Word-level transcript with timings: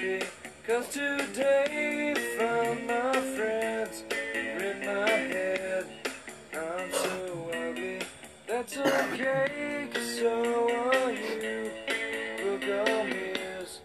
Happy 0.00 0.24
cause 0.66 0.88
today 0.88 2.14
found 2.38 2.86
my 2.86 3.12
friends 3.36 4.04
in 4.10 4.80
my 4.80 5.10
head. 5.10 5.84
I'm 6.52 6.92
so 6.92 7.50
ugly, 7.52 7.98
that's 8.46 8.76
okay 8.76 9.88
cause 9.92 10.18
so 10.18 10.68
are 10.70 11.12
you. 11.12 11.70
Look 12.44 12.62
on 12.62 13.10
mirrors. 13.10 13.80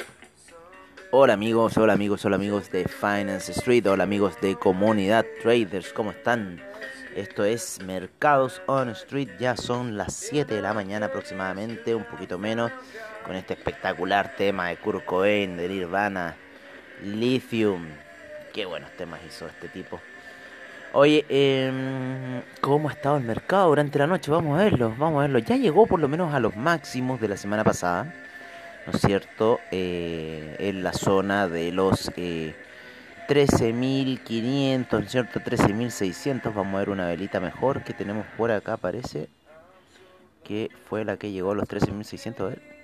Hola 1.11 1.33
amigos, 1.33 1.77
hola 1.77 1.93
amigos, 1.93 2.25
hola 2.25 2.35
amigos 2.35 2.71
de 2.71 2.87
Finance 2.87 3.51
Street, 3.51 3.85
hola 3.87 4.03
amigos 4.03 4.39
de 4.41 4.55
Comunidad 4.55 5.25
Traders, 5.41 5.93
¿cómo 5.93 6.11
están? 6.11 6.61
Esto 7.15 7.45
es 7.45 7.81
Mercados 7.81 8.61
on 8.67 8.89
Street, 8.89 9.29
ya 9.39 9.55
son 9.55 9.95
las 9.95 10.13
7 10.13 10.53
de 10.53 10.61
la 10.61 10.73
mañana 10.73 11.05
aproximadamente, 11.05 11.95
un 11.95 12.03
poquito 12.03 12.37
menos, 12.37 12.73
con 13.25 13.35
este 13.35 13.53
espectacular 13.53 14.35
tema 14.35 14.69
de 14.69 14.77
Kurt 14.77 15.03
Cobain, 15.05 15.57
de 15.57 15.67
Nirvana, 15.67 16.35
Lithium. 17.03 17.87
Qué 18.53 18.65
buenos 18.65 18.91
temas 18.91 19.19
hizo 19.27 19.47
este 19.47 19.67
tipo. 19.67 19.99
Oye, 20.93 21.25
em, 21.27 22.41
¿cómo 22.61 22.87
ha 22.89 22.93
estado 22.93 23.17
el 23.17 23.23
mercado 23.23 23.69
durante 23.69 23.99
la 23.99 24.07
noche? 24.07 24.31
Vamos 24.31 24.57
a 24.57 24.63
verlo, 24.63 24.93
vamos 24.97 25.19
a 25.19 25.21
verlo. 25.23 25.39
Ya 25.39 25.57
llegó 25.57 25.87
por 25.87 25.99
lo 25.99 26.07
menos 26.07 26.33
a 26.33 26.39
los 26.39 26.55
máximos 26.55 27.19
de 27.19 27.27
la 27.27 27.35
semana 27.35 27.63
pasada, 27.63 28.13
¿no 28.85 28.93
es 28.93 29.01
cierto? 29.01 29.59
Eh, 29.71 30.55
en 30.59 30.83
la 30.83 30.93
zona 30.93 31.47
de 31.49 31.71
los 31.71 32.11
eh, 32.15 32.55
13.500, 33.27 34.91
¿no 34.91 34.99
es 34.99 35.11
cierto? 35.11 35.39
13.600. 35.39 36.53
Vamos 36.53 36.75
a 36.75 36.79
ver 36.79 36.89
una 36.89 37.07
velita 37.07 37.39
mejor 37.39 37.83
que 37.83 37.93
tenemos 37.93 38.25
por 38.37 38.51
acá, 38.51 38.77
parece. 38.77 39.27
Que 40.43 40.69
fue 40.87 41.03
la 41.03 41.17
que 41.17 41.31
llegó 41.31 41.51
a 41.51 41.55
los 41.55 41.67
13.600. 41.67 42.39
A 42.39 42.49
ver. 42.49 42.74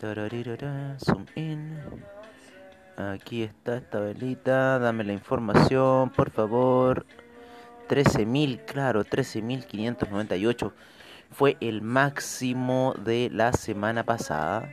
Zoom 0.00 1.26
in. 1.34 1.78
Aquí 2.96 3.42
está 3.42 3.76
esta 3.76 4.00
velita. 4.00 4.78
Dame 4.78 5.04
la 5.04 5.12
información, 5.12 6.08
por 6.08 6.30
favor. 6.30 7.04
13.000, 7.90 8.64
claro, 8.64 9.04
13.598. 9.04 10.72
Fue 11.30 11.58
el 11.60 11.82
máximo 11.82 12.94
de 13.04 13.28
la 13.30 13.52
semana 13.52 14.04
pasada. 14.04 14.72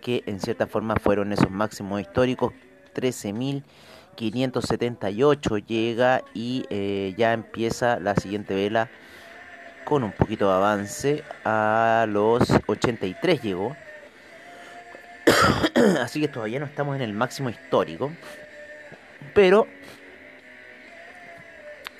Que 0.00 0.22
en 0.26 0.38
cierta 0.38 0.68
forma 0.68 0.94
fueron 0.96 1.32
esos 1.32 1.50
máximos 1.50 2.00
históricos. 2.00 2.52
13.578 2.94 5.66
llega 5.66 6.22
y 6.32 6.64
eh, 6.70 7.12
ya 7.18 7.32
empieza 7.32 7.98
la 7.98 8.14
siguiente 8.14 8.54
vela 8.54 8.88
con 9.84 10.04
un 10.04 10.12
poquito 10.12 10.46
de 10.46 10.54
avance 10.54 11.24
a 11.44 12.06
los 12.08 12.48
83 12.68 13.42
llegó. 13.42 13.74
Así 16.00 16.20
que 16.20 16.28
todavía 16.28 16.60
no 16.60 16.66
estamos 16.66 16.96
en 16.96 17.02
el 17.02 17.12
máximo 17.12 17.50
histórico. 17.50 18.12
Pero 19.34 19.66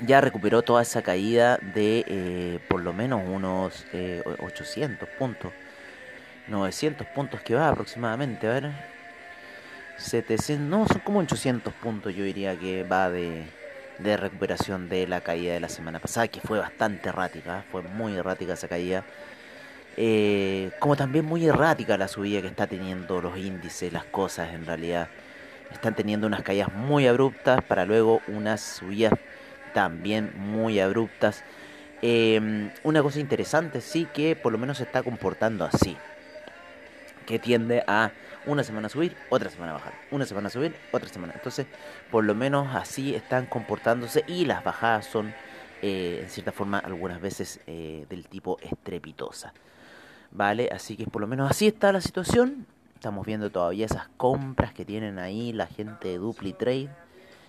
ya 0.00 0.20
recuperó 0.20 0.62
toda 0.62 0.82
esa 0.82 1.02
caída 1.02 1.58
de 1.58 2.04
eh, 2.06 2.58
por 2.68 2.82
lo 2.82 2.92
menos 2.92 3.22
unos 3.26 3.86
eh, 3.92 4.22
800 4.40 5.08
puntos. 5.18 5.52
900 6.48 7.06
puntos 7.08 7.40
que 7.40 7.54
va 7.54 7.68
aproximadamente, 7.68 8.46
a 8.46 8.52
ver. 8.52 8.94
700, 9.96 10.66
no, 10.66 10.86
son 10.86 10.98
como 11.00 11.20
800 11.20 11.72
puntos 11.74 12.14
yo 12.14 12.24
diría 12.24 12.58
que 12.58 12.82
va 12.82 13.10
de, 13.10 13.44
de 13.98 14.16
recuperación 14.16 14.88
de 14.88 15.06
la 15.06 15.20
caída 15.20 15.54
de 15.54 15.60
la 15.60 15.68
semana 15.68 16.00
pasada, 16.00 16.28
que 16.28 16.40
fue 16.40 16.58
bastante 16.58 17.08
errática, 17.08 17.64
fue 17.70 17.82
muy 17.82 18.14
errática 18.16 18.54
esa 18.54 18.68
caída. 18.68 19.04
Eh, 19.96 20.72
como 20.80 20.96
también 20.96 21.24
muy 21.24 21.46
errática 21.46 21.96
la 21.96 22.08
subida 22.08 22.42
que 22.42 22.48
está 22.48 22.66
teniendo 22.66 23.20
los 23.20 23.38
índices, 23.38 23.92
las 23.92 24.04
cosas 24.04 24.52
en 24.52 24.66
realidad. 24.66 25.08
Están 25.70 25.94
teniendo 25.94 26.26
unas 26.26 26.42
caídas 26.42 26.72
muy 26.72 27.06
abruptas 27.06 27.62
para 27.62 27.84
luego 27.84 28.20
unas 28.28 28.60
subidas 28.60 29.12
también 29.72 30.32
muy 30.36 30.80
abruptas. 30.80 31.44
Eh, 32.02 32.70
una 32.82 33.02
cosa 33.02 33.20
interesante 33.20 33.80
sí 33.80 34.06
que 34.12 34.36
por 34.36 34.52
lo 34.52 34.58
menos 34.58 34.78
se 34.78 34.84
está 34.84 35.02
comportando 35.02 35.64
así. 35.64 35.96
Que 37.26 37.38
tiende 37.38 37.82
a 37.86 38.12
una 38.46 38.62
semana 38.62 38.88
subir, 38.88 39.16
otra 39.30 39.50
semana 39.50 39.72
bajar. 39.72 39.94
Una 40.10 40.26
semana 40.26 40.50
subir, 40.50 40.74
otra 40.92 41.08
semana. 41.08 41.32
Entonces, 41.34 41.66
por 42.10 42.24
lo 42.24 42.34
menos 42.34 42.74
así 42.74 43.14
están 43.14 43.46
comportándose 43.46 44.24
y 44.26 44.44
las 44.44 44.62
bajadas 44.62 45.06
son, 45.06 45.34
eh, 45.82 46.20
en 46.22 46.28
cierta 46.28 46.52
forma, 46.52 46.78
algunas 46.78 47.20
veces 47.20 47.60
eh, 47.66 48.06
del 48.08 48.28
tipo 48.28 48.58
estrepitosa. 48.60 49.52
¿Vale? 50.34 50.68
Así 50.72 50.96
que 50.96 51.06
por 51.06 51.22
lo 51.22 51.28
menos 51.28 51.50
así 51.50 51.68
está 51.68 51.92
la 51.92 52.00
situación. 52.00 52.66
Estamos 52.94 53.24
viendo 53.24 53.50
todavía 53.50 53.86
esas 53.86 54.08
compras 54.16 54.74
que 54.74 54.84
tienen 54.84 55.18
ahí 55.18 55.52
la 55.52 55.66
gente 55.66 56.08
de 56.08 56.18
DupliTrade. 56.18 56.90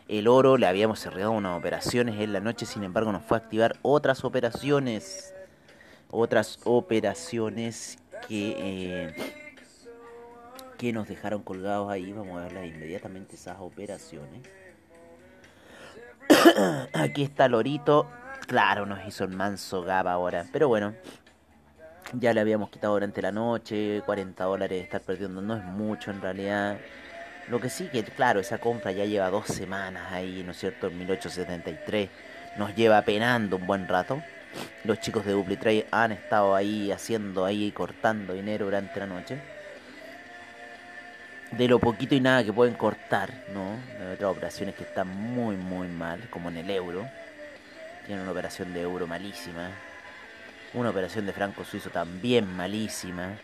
El 0.07 0.28
oro 0.28 0.57
le 0.57 0.68
habíamos 0.68 1.00
cerrado 1.00 1.31
unas 1.31 1.57
operaciones 1.57 2.22
en 2.22 2.31
la 2.31 2.40
noche, 2.40 2.68
sin 2.68 2.84
embargo 2.84 3.12
nos 3.12 3.23
fue 3.23 3.38
a 3.38 3.41
activar 3.41 3.75
otras 3.81 4.23
operaciones. 4.23 5.34
Otras 6.12 6.59
operaciones 6.63 7.97
que, 8.28 8.56
eh, 8.57 9.16
que 10.78 10.94
nos 10.94 11.07
dejaron 11.07 11.41
colgados 11.41 11.90
ahí. 11.90 12.13
Vamos 12.13 12.40
a 12.40 12.44
verlas 12.44 12.67
inmediatamente 12.67 13.35
esas 13.35 13.57
operaciones. 13.59 14.47
Aquí 16.94 17.23
está 17.23 17.47
Lorito. 17.47 18.07
Claro, 18.47 18.85
nos 18.85 19.06
hizo 19.07 19.23
el 19.23 19.31
manso 19.31 19.81
gaba 19.81 20.12
ahora. 20.12 20.46
Pero 20.52 20.67
bueno, 20.67 20.94
ya 22.13 22.33
le 22.33 22.41
habíamos 22.41 22.69
quitado 22.69 22.93
durante 22.93 23.21
la 23.21 23.31
noche. 23.31 24.01
40 24.05 24.43
dólares 24.43 24.83
estar 24.83 25.01
perdiendo 25.01 25.41
no 25.41 25.55
es 25.55 25.63
mucho 25.63 26.11
en 26.11 26.21
realidad. 26.21 26.77
Lo 27.47 27.59
que 27.59 27.69
sí 27.69 27.88
que, 27.91 28.03
claro, 28.03 28.39
esa 28.39 28.57
compra 28.57 28.91
ya 28.91 29.05
lleva 29.05 29.29
dos 29.29 29.47
semanas 29.47 30.11
ahí, 30.11 30.43
¿no 30.43 30.51
es 30.51 30.57
cierto? 30.57 30.88
En 30.88 30.97
1873. 30.97 32.09
Nos 32.57 32.75
lleva 32.75 33.01
penando 33.03 33.57
un 33.57 33.67
buen 33.67 33.88
rato. 33.88 34.21
Los 34.83 34.99
chicos 34.99 35.25
de 35.25 35.33
DupliTrade 35.33 35.88
han 35.91 36.11
estado 36.11 36.55
ahí 36.55 36.91
haciendo 36.91 37.45
ahí, 37.45 37.71
cortando 37.71 38.33
dinero 38.33 38.66
durante 38.66 38.99
la 38.99 39.05
noche. 39.05 39.39
De 41.51 41.67
lo 41.67 41.79
poquito 41.79 42.16
y 42.16 42.19
nada 42.19 42.43
que 42.43 42.51
pueden 42.51 42.73
cortar, 42.73 43.31
¿no? 43.53 43.77
Hay 43.99 44.13
otras 44.13 44.31
operaciones 44.31 44.75
que 44.75 44.83
están 44.83 45.07
muy, 45.07 45.55
muy 45.55 45.87
mal, 45.87 46.27
como 46.29 46.49
en 46.49 46.57
el 46.57 46.69
euro. 46.69 47.07
Tienen 48.05 48.23
una 48.23 48.31
operación 48.31 48.73
de 48.73 48.81
euro 48.81 49.05
malísima. 49.05 49.69
Una 50.75 50.90
operación 50.90 51.25
de 51.25 51.34
franco 51.34 51.63
suizo 51.63 51.90
también 51.90 52.56
malísima 52.56 53.38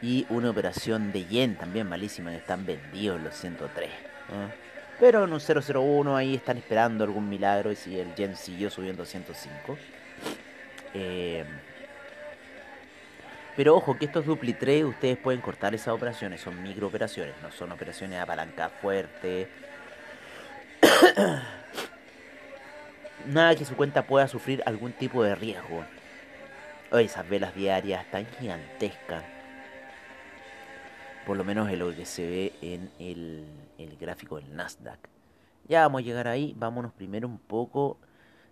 y 0.00 0.26
una 0.30 0.50
operación 0.50 1.12
de 1.12 1.26
yen 1.26 1.56
también 1.56 1.88
malísima 1.88 2.30
que 2.30 2.36
están 2.36 2.64
vendidos 2.64 3.20
los 3.20 3.34
103. 3.34 3.90
¿no? 4.30 4.50
Pero 4.98 5.24
en 5.24 5.32
un 5.32 5.40
001 5.40 6.16
ahí 6.16 6.36
están 6.36 6.56
esperando 6.56 7.04
algún 7.04 7.28
milagro 7.28 7.70
y 7.70 7.76
si 7.76 7.98
el 7.98 8.14
yen 8.14 8.36
siguió 8.36 8.70
subiendo 8.70 9.02
a 9.02 9.06
105. 9.06 9.76
Eh, 10.94 11.44
pero 13.56 13.74
ojo 13.74 13.98
que 13.98 14.04
estos 14.04 14.26
duplitrade 14.26 14.84
ustedes 14.84 15.16
pueden 15.16 15.40
cortar 15.40 15.74
esas 15.74 15.88
operaciones, 15.88 16.40
son 16.40 16.62
micro 16.62 16.86
operaciones, 16.86 17.34
no 17.42 17.50
son 17.50 17.72
operaciones 17.72 18.20
apalancadas 18.20 18.72
fuertes. 18.80 19.48
Nada 23.26 23.56
que 23.56 23.64
su 23.64 23.74
cuenta 23.74 24.06
pueda 24.06 24.28
sufrir 24.28 24.62
algún 24.66 24.92
tipo 24.92 25.24
de 25.24 25.34
riesgo. 25.34 25.84
Esas 26.98 27.28
velas 27.28 27.54
diarias 27.54 28.04
están 28.04 28.26
gigantescas 28.38 29.36
por 31.26 31.36
lo 31.36 31.44
menos 31.44 31.68
es 31.68 31.78
lo 31.78 31.94
que 31.94 32.06
se 32.06 32.24
ve 32.24 32.52
en 32.62 32.88
el, 33.00 33.44
el, 33.78 33.96
gráfico 33.96 34.36
del 34.36 34.54
Nasdaq. 34.54 35.00
Ya 35.66 35.82
vamos 35.82 36.00
a 36.00 36.04
llegar 36.04 36.28
ahí, 36.28 36.54
vámonos 36.56 36.92
primero 36.92 37.26
un 37.26 37.38
poco, 37.38 37.98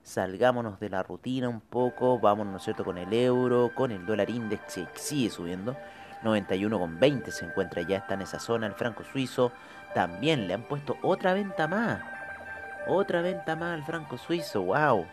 salgámonos 0.02 0.81
de 0.81 0.91
la 0.91 1.05
rutina 1.05 1.49
un 1.49 1.61
poco, 1.61 2.19
vámonos, 2.19 2.50
¿no 2.50 2.56
es 2.58 2.64
cierto?, 2.64 2.85
con 2.85 2.99
el 2.99 3.12
euro, 3.12 3.70
con 3.76 3.93
el 3.93 4.05
dólar 4.05 4.29
index 4.29 4.75
que 4.75 4.99
sigue 4.99 5.31
subiendo, 5.31 5.76
91,20 6.25 7.31
se 7.31 7.44
encuentra 7.44 7.82
ya, 7.82 7.99
está 7.99 8.14
en 8.14 8.23
esa 8.23 8.40
zona, 8.40 8.67
el 8.67 8.75
franco 8.75 9.05
suizo 9.05 9.52
también 9.94 10.49
le 10.49 10.55
han 10.55 10.64
puesto 10.64 10.97
otra 11.02 11.32
venta 11.32 11.69
más, 11.69 12.02
Otra 12.88 13.23
venta 13.23 13.55
más 13.55 13.73
al 13.73 13.85
franco 13.85 14.19
suizo, 14.19 14.62
wow. 14.62 15.06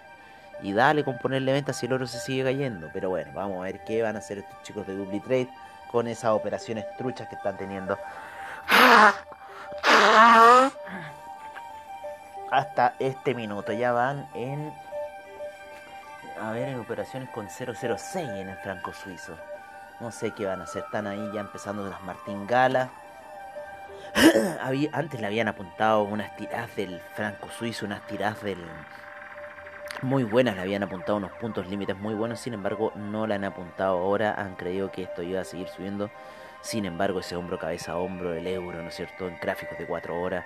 Y 0.62 0.74
dale 0.74 1.04
con 1.04 1.18
ponerle 1.18 1.54
venta 1.54 1.74
si 1.74 1.86
el 1.88 1.94
oro 1.94 2.08
se 2.08 2.20
sigue 2.20 2.44
cayendo. 2.44 2.90
Pero 2.94 3.10
bueno, 3.10 3.32
vamos 3.34 3.60
a 3.60 3.64
ver 3.64 3.84
qué 3.84 4.02
van 4.02 4.16
a 4.16 4.20
hacer 4.20 4.40
estos 4.40 4.62
chicos 4.64 4.86
de 4.88 4.96
DupliTrade 4.96 5.50
con 5.92 6.08
esas 6.08 6.32
operaciones 6.32 6.86
truchas 6.98 7.28
que 7.28 7.36
están 7.36 7.58
teniendo. 7.58 7.98
Hasta 12.52 12.96
este 13.00 13.34
minuto 13.34 13.72
ya 13.72 13.92
van 13.92 14.28
en 14.34 14.74
a 16.42 16.52
ver 16.52 16.70
en 16.70 16.80
operaciones 16.80 17.30
con 17.30 17.50
006 17.50 18.16
en 18.16 18.50
el 18.50 18.58
franco 18.58 18.94
suizo. 18.94 19.38
No 20.00 20.12
sé 20.12 20.32
qué 20.32 20.46
van 20.46 20.62
a 20.62 20.64
hacer, 20.64 20.84
están 20.84 21.06
ahí 21.06 21.32
ya 21.34 21.42
empezando 21.42 21.88
las 21.88 22.02
martingalas. 22.02 22.90
Antes 24.94 25.22
le 25.22 25.28
habían 25.28 25.48
apuntado 25.48 26.04
unas 26.04 26.36
tiradas 26.36 26.76
del 26.76 27.00
franco 27.16 27.50
suizo, 27.50 27.86
unas 27.86 28.06
tiradas 28.08 28.42
del 28.42 28.58
muy 30.02 30.24
buenas, 30.24 30.56
le 30.56 30.62
habían 30.62 30.84
apuntado 30.84 31.18
unos 31.18 31.32
puntos 31.34 31.68
límites 31.68 31.98
muy 31.98 32.14
buenos, 32.16 32.40
sin 32.40 32.54
embargo 32.54 32.92
no 32.96 33.28
la 33.28 33.36
han 33.36 33.44
apuntado 33.44 33.98
ahora, 33.98 34.34
han 34.34 34.56
creído 34.56 34.92
que 34.92 35.04
esto 35.04 35.22
iba 35.22 35.42
a 35.42 35.44
seguir 35.44 35.68
subiendo, 35.68 36.10
sin 36.62 36.86
embargo 36.86 37.20
ese 37.20 37.36
hombro 37.36 37.60
cabeza 37.60 37.94
a 37.94 37.98
hombro 37.98 38.32
del 38.32 38.48
euro, 38.48 38.82
¿no 38.82 38.90
es 38.90 38.96
cierto?, 38.96 39.28
en 39.28 39.38
gráficos 39.40 39.78
de 39.78 39.86
4 39.86 40.20
horas, 40.20 40.46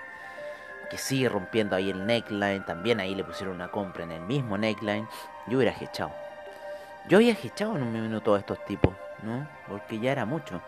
que 0.89 0.97
sigue 0.97 1.29
rompiendo 1.29 1.75
ahí 1.75 1.89
el 1.89 2.05
neckline, 2.05 2.65
también 2.65 2.99
ahí 2.99 3.15
le 3.15 3.23
pusieron 3.23 3.55
una 3.55 3.69
compra 3.69 4.03
en 4.03 4.11
el 4.11 4.21
mismo 4.21 4.57
neckline, 4.57 5.07
yo 5.47 5.57
hubiera 5.57 5.75
hechado. 5.79 6.11
Yo 7.07 7.17
había 7.17 7.33
hechado 7.33 7.75
en 7.75 7.83
un 7.83 7.93
minuto 7.93 8.35
a 8.35 8.39
estos 8.39 8.63
tipos, 8.65 8.93
¿no? 9.23 9.47
Porque 9.67 9.99
ya 9.99 10.11
era 10.11 10.25
mucho. 10.25 10.61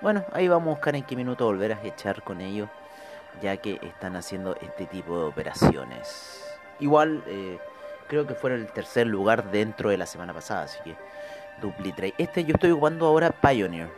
Bueno, 0.00 0.24
ahí 0.32 0.46
vamos 0.46 0.68
a 0.68 0.70
buscar 0.72 0.94
en 0.94 1.04
qué 1.04 1.16
minuto 1.16 1.46
volver 1.46 1.72
a 1.72 1.82
echar 1.82 2.22
con 2.22 2.40
ellos, 2.40 2.68
ya 3.40 3.56
que 3.56 3.78
están 3.82 4.16
haciendo 4.16 4.56
este 4.56 4.86
tipo 4.86 5.18
de 5.18 5.24
operaciones. 5.26 6.44
Igual, 6.80 7.22
eh, 7.26 7.58
creo 8.06 8.26
que 8.26 8.34
fuera 8.34 8.56
el 8.56 8.66
tercer 8.66 9.06
lugar 9.06 9.50
dentro 9.50 9.90
de 9.90 9.98
la 9.98 10.06
semana 10.06 10.32
pasada, 10.32 10.64
así 10.64 10.78
que 10.84 10.96
DupliTrade. 11.60 12.14
Este 12.18 12.44
yo 12.44 12.54
estoy 12.54 12.70
ocupando 12.70 13.06
ahora 13.06 13.30
Pioneer, 13.30 13.88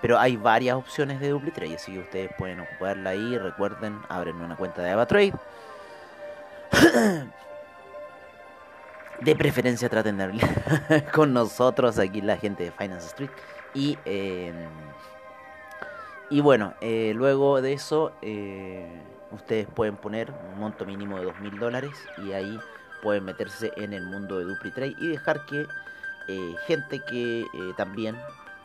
pero 0.00 0.18
hay 0.18 0.36
varias 0.36 0.76
opciones 0.76 1.20
de 1.20 1.30
DupliTrade, 1.30 1.76
así 1.76 1.92
que 1.92 2.00
ustedes 2.00 2.30
pueden 2.36 2.60
ocuparla 2.60 3.10
ahí. 3.10 3.38
Recuerden, 3.38 4.00
abren 4.08 4.36
una 4.36 4.56
cuenta 4.56 4.82
de 4.82 4.90
AvaTrade. 4.90 5.32
de 9.20 9.36
preferencia 9.36 9.88
traten 9.88 10.18
de 10.18 10.24
hablar 10.24 11.10
con 11.12 11.32
nosotros 11.32 11.98
aquí 11.98 12.20
la 12.20 12.36
gente 12.36 12.64
de 12.64 12.70
Finance 12.72 13.06
Street 13.06 13.30
y 13.72 13.96
eh, 14.04 14.52
y 16.30 16.40
bueno 16.40 16.74
eh, 16.80 17.12
luego 17.14 17.62
de 17.62 17.74
eso 17.74 18.12
eh, 18.22 18.88
ustedes 19.30 19.66
pueden 19.68 19.96
poner 19.96 20.32
un 20.52 20.58
monto 20.58 20.84
mínimo 20.84 21.18
de 21.18 21.26
dos 21.26 21.38
mil 21.40 21.58
dólares 21.58 21.92
y 22.26 22.32
ahí 22.32 22.58
pueden 23.04 23.24
meterse 23.24 23.70
en 23.76 23.92
el 23.92 24.02
mundo 24.04 24.38
de 24.38 24.46
DupliTrade 24.46 24.96
y 24.98 25.08
dejar 25.08 25.46
que 25.46 25.66
gente 26.66 27.00
que 27.00 27.44
también 27.76 28.16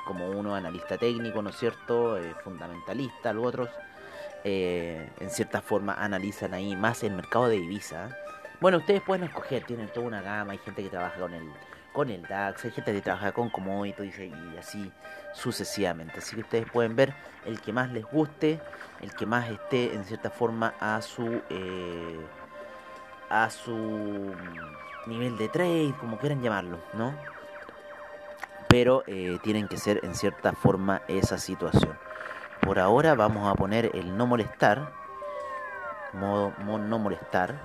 como 0.07 0.29
uno 0.29 0.55
analista 0.55 0.97
técnico 0.97 1.41
no 1.41 1.49
es 1.49 1.57
cierto 1.57 2.17
fundamentalista 2.43 3.33
los 3.33 3.45
otros 3.45 3.69
en 4.45 5.29
cierta 5.29 5.61
forma 5.61 5.93
analizan 5.93 6.53
ahí 6.53 6.77
más 6.77 7.03
el 7.03 7.11
mercado 7.11 7.49
de 7.49 7.57
divisa 7.57 8.15
bueno, 8.61 8.79
ustedes 8.79 9.01
pueden 9.01 9.23
escoger, 9.23 9.63
tienen 9.63 9.87
toda 9.87 10.07
una 10.07 10.21
gama, 10.21 10.51
hay 10.51 10.57
gente 10.57 10.83
que 10.83 10.89
trabaja 10.89 11.19
con 11.19 11.33
el 11.33 11.49
con 11.93 12.09
el 12.09 12.21
DAX, 12.21 12.65
hay 12.65 12.71
gente 12.71 12.93
que 12.93 13.01
trabaja 13.01 13.31
con 13.31 13.49
commodities 13.49 14.19
y 14.19 14.57
así 14.57 14.91
sucesivamente. 15.33 16.19
Así 16.19 16.35
que 16.35 16.41
ustedes 16.41 16.71
pueden 16.71 16.95
ver 16.95 17.13
el 17.45 17.59
que 17.61 17.73
más 17.73 17.91
les 17.91 18.05
guste, 18.05 18.59
el 19.01 19.13
que 19.13 19.25
más 19.25 19.49
esté 19.49 19.93
en 19.95 20.05
cierta 20.05 20.29
forma 20.29 20.75
a 20.79 21.01
su 21.01 21.41
eh, 21.49 22.19
a 23.29 23.49
su 23.49 24.33
nivel 25.05 25.37
de 25.37 25.49
trade, 25.49 25.93
como 25.99 26.17
quieran 26.17 26.41
llamarlo, 26.41 26.79
¿no? 26.93 27.13
Pero 28.67 29.03
eh, 29.07 29.39
tienen 29.43 29.67
que 29.67 29.77
ser 29.77 29.99
en 30.03 30.15
cierta 30.15 30.53
forma 30.53 31.01
esa 31.07 31.37
situación. 31.37 31.97
Por 32.61 32.79
ahora 32.79 33.15
vamos 33.15 33.49
a 33.49 33.55
poner 33.55 33.91
el 33.93 34.15
no 34.15 34.27
molestar, 34.27 34.91
modo 36.13 36.53
no 36.59 36.99
molestar 36.99 37.55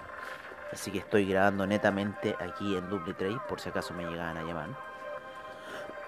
Así 0.75 0.91
que 0.91 0.99
estoy 0.99 1.25
grabando 1.25 1.69
netamente 1.69 2.35
aquí 2.41 2.77
en 2.77 2.91
DupliTrade 2.91 3.39
por 3.49 3.61
si 3.61 3.69
acaso 3.69 3.95
me 3.95 4.07
llegaban 4.07 4.37
a 4.37 4.43
llamar. 4.43 4.71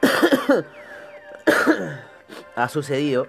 ha 2.56 2.69
sucedido. 2.69 3.29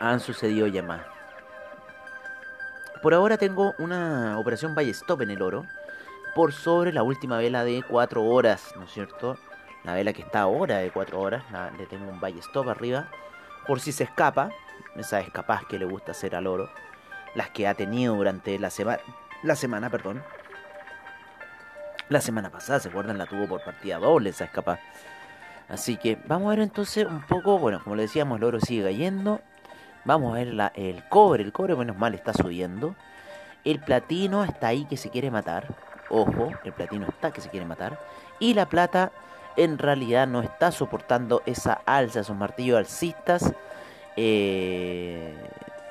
Han 0.00 0.18
sucedido 0.18 0.66
llamadas. 0.66 1.15
Por 3.02 3.14
ahora 3.14 3.36
tengo 3.38 3.74
una 3.78 4.38
operación 4.38 4.74
buy 4.74 4.90
stop 4.90 5.22
en 5.22 5.30
el 5.30 5.42
oro. 5.42 5.66
Por 6.34 6.52
sobre 6.52 6.92
la 6.92 7.02
última 7.02 7.38
vela 7.38 7.64
de 7.64 7.82
4 7.88 8.24
horas, 8.24 8.74
¿no 8.76 8.84
es 8.84 8.92
cierto? 8.92 9.38
La 9.84 9.94
vela 9.94 10.12
que 10.12 10.22
está 10.22 10.40
ahora 10.40 10.78
de 10.78 10.90
4 10.90 11.18
horas. 11.20 11.44
le 11.78 11.86
tengo 11.86 12.10
un 12.10 12.20
buy 12.20 12.38
stop 12.38 12.68
arriba. 12.68 13.08
Por 13.66 13.80
si 13.80 13.92
se 13.92 14.04
escapa. 14.04 14.50
Esa 14.96 15.20
es 15.20 15.30
capaz 15.30 15.66
que 15.66 15.78
le 15.78 15.84
gusta 15.84 16.12
hacer 16.12 16.34
al 16.34 16.46
oro 16.46 16.70
las 17.36 17.50
que 17.50 17.68
ha 17.68 17.74
tenido 17.74 18.14
durante 18.14 18.58
la 18.58 18.70
semana, 18.70 18.98
la 19.42 19.54
semana, 19.54 19.90
perdón. 19.90 20.22
La 22.08 22.20
semana 22.20 22.50
pasada, 22.50 22.80
¿se 22.80 22.88
acuerdan? 22.88 23.18
La 23.18 23.26
tuvo 23.26 23.46
por 23.46 23.62
partida 23.62 23.98
doble 23.98 24.30
esa 24.30 24.44
escapa. 24.44 24.80
Así 25.68 25.96
que 25.98 26.16
vamos 26.26 26.46
a 26.46 26.50
ver 26.50 26.60
entonces 26.60 27.04
un 27.04 27.22
poco, 27.22 27.58
bueno, 27.58 27.80
como 27.82 27.94
le 27.96 28.02
decíamos, 28.02 28.38
el 28.38 28.44
oro 28.44 28.60
sigue 28.60 28.84
cayendo. 28.84 29.40
Vamos 30.06 30.32
a 30.32 30.36
ver 30.36 30.54
la, 30.54 30.72
el 30.76 31.02
cobre, 31.08 31.42
el 31.42 31.52
cobre 31.52 31.74
menos 31.74 31.98
mal 31.98 32.14
está 32.14 32.32
subiendo. 32.32 32.94
El 33.64 33.80
platino 33.80 34.44
está 34.44 34.68
ahí 34.68 34.84
que 34.84 34.96
se 34.96 35.10
quiere 35.10 35.32
matar. 35.32 35.66
Ojo, 36.08 36.52
el 36.62 36.72
platino 36.72 37.08
está 37.08 37.32
que 37.32 37.40
se 37.40 37.50
quiere 37.50 37.66
matar. 37.66 37.98
Y 38.38 38.54
la 38.54 38.66
plata 38.66 39.10
en 39.56 39.78
realidad 39.78 40.28
no 40.28 40.42
está 40.42 40.70
soportando 40.70 41.42
esa 41.44 41.80
alza, 41.86 42.20
esos 42.20 42.36
martillos 42.36 42.78
alcistas. 42.78 43.52
Eh, 44.14 45.34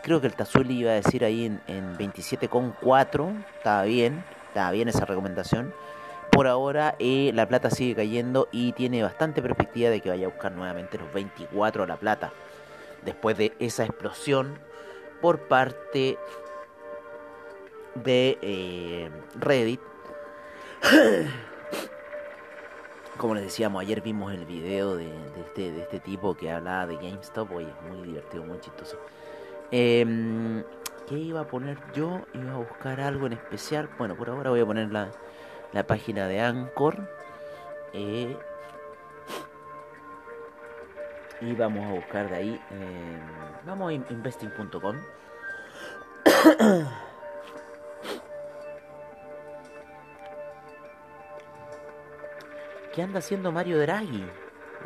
creo 0.01 0.21
que 0.21 0.27
el 0.27 0.35
Tazuli 0.35 0.79
iba 0.79 0.91
a 0.91 0.95
decir 0.95 1.25
ahí 1.25 1.45
en, 1.45 1.59
en 1.67 1.97
27,4. 1.97 3.45
Estaba 3.57 3.83
bien, 3.83 4.23
estaba 4.47 4.71
bien 4.71 4.87
esa 4.87 5.03
recomendación. 5.03 5.73
Por 6.31 6.47
ahora 6.47 6.95
eh, 6.99 7.31
la 7.33 7.47
plata 7.47 7.69
sigue 7.69 7.95
cayendo 7.95 8.47
y 8.53 8.71
tiene 8.71 9.03
bastante 9.03 9.41
perspectiva 9.41 9.89
de 9.89 9.99
que 9.99 10.09
vaya 10.09 10.27
a 10.27 10.29
buscar 10.29 10.53
nuevamente 10.53 10.97
los 10.97 11.11
24 11.13 11.83
a 11.83 11.87
la 11.87 11.97
plata. 11.97 12.31
Después 13.05 13.37
de 13.37 13.53
esa 13.59 13.85
explosión 13.85 14.59
por 15.21 15.47
parte 15.47 16.17
de 17.95 18.37
eh, 18.41 19.09
Reddit. 19.35 19.79
Como 23.17 23.35
les 23.35 23.45
decíamos, 23.45 23.81
ayer 23.81 24.01
vimos 24.01 24.33
el 24.33 24.45
video 24.45 24.97
de, 24.97 25.09
este, 25.39 25.71
de 25.71 25.81
este 25.83 26.01
tipo 26.01 26.35
que 26.35 26.51
hablaba 26.51 26.87
de 26.87 26.95
GameStop. 26.95 27.51
Oye, 27.53 27.71
muy 27.89 28.07
divertido, 28.07 28.43
muy 28.43 28.59
chistoso. 28.59 28.97
Eh, 29.71 30.63
¿Qué 31.07 31.15
iba 31.15 31.41
a 31.41 31.47
poner 31.47 31.77
yo? 31.93 32.21
Iba 32.33 32.53
a 32.53 32.57
buscar 32.57 32.99
algo 32.99 33.27
en 33.27 33.33
especial. 33.33 33.89
Bueno, 33.97 34.15
por 34.15 34.29
ahora 34.29 34.49
voy 34.49 34.59
a 34.59 34.65
poner 34.65 34.91
la, 34.91 35.11
la 35.71 35.85
página 35.85 36.27
de 36.27 36.41
Anchor. 36.41 37.07
Eh, 37.93 38.35
y 41.41 41.53
vamos 41.53 41.85
a 41.85 41.93
buscar 41.93 42.29
de 42.29 42.35
ahí. 42.35 42.61
Eh, 42.71 43.19
vamos 43.65 43.89
a 43.89 43.93
investing.com. 43.93 44.95
¿Qué 52.93 53.01
anda 53.01 53.19
haciendo 53.19 53.51
Mario 53.51 53.79
Draghi? 53.79 54.25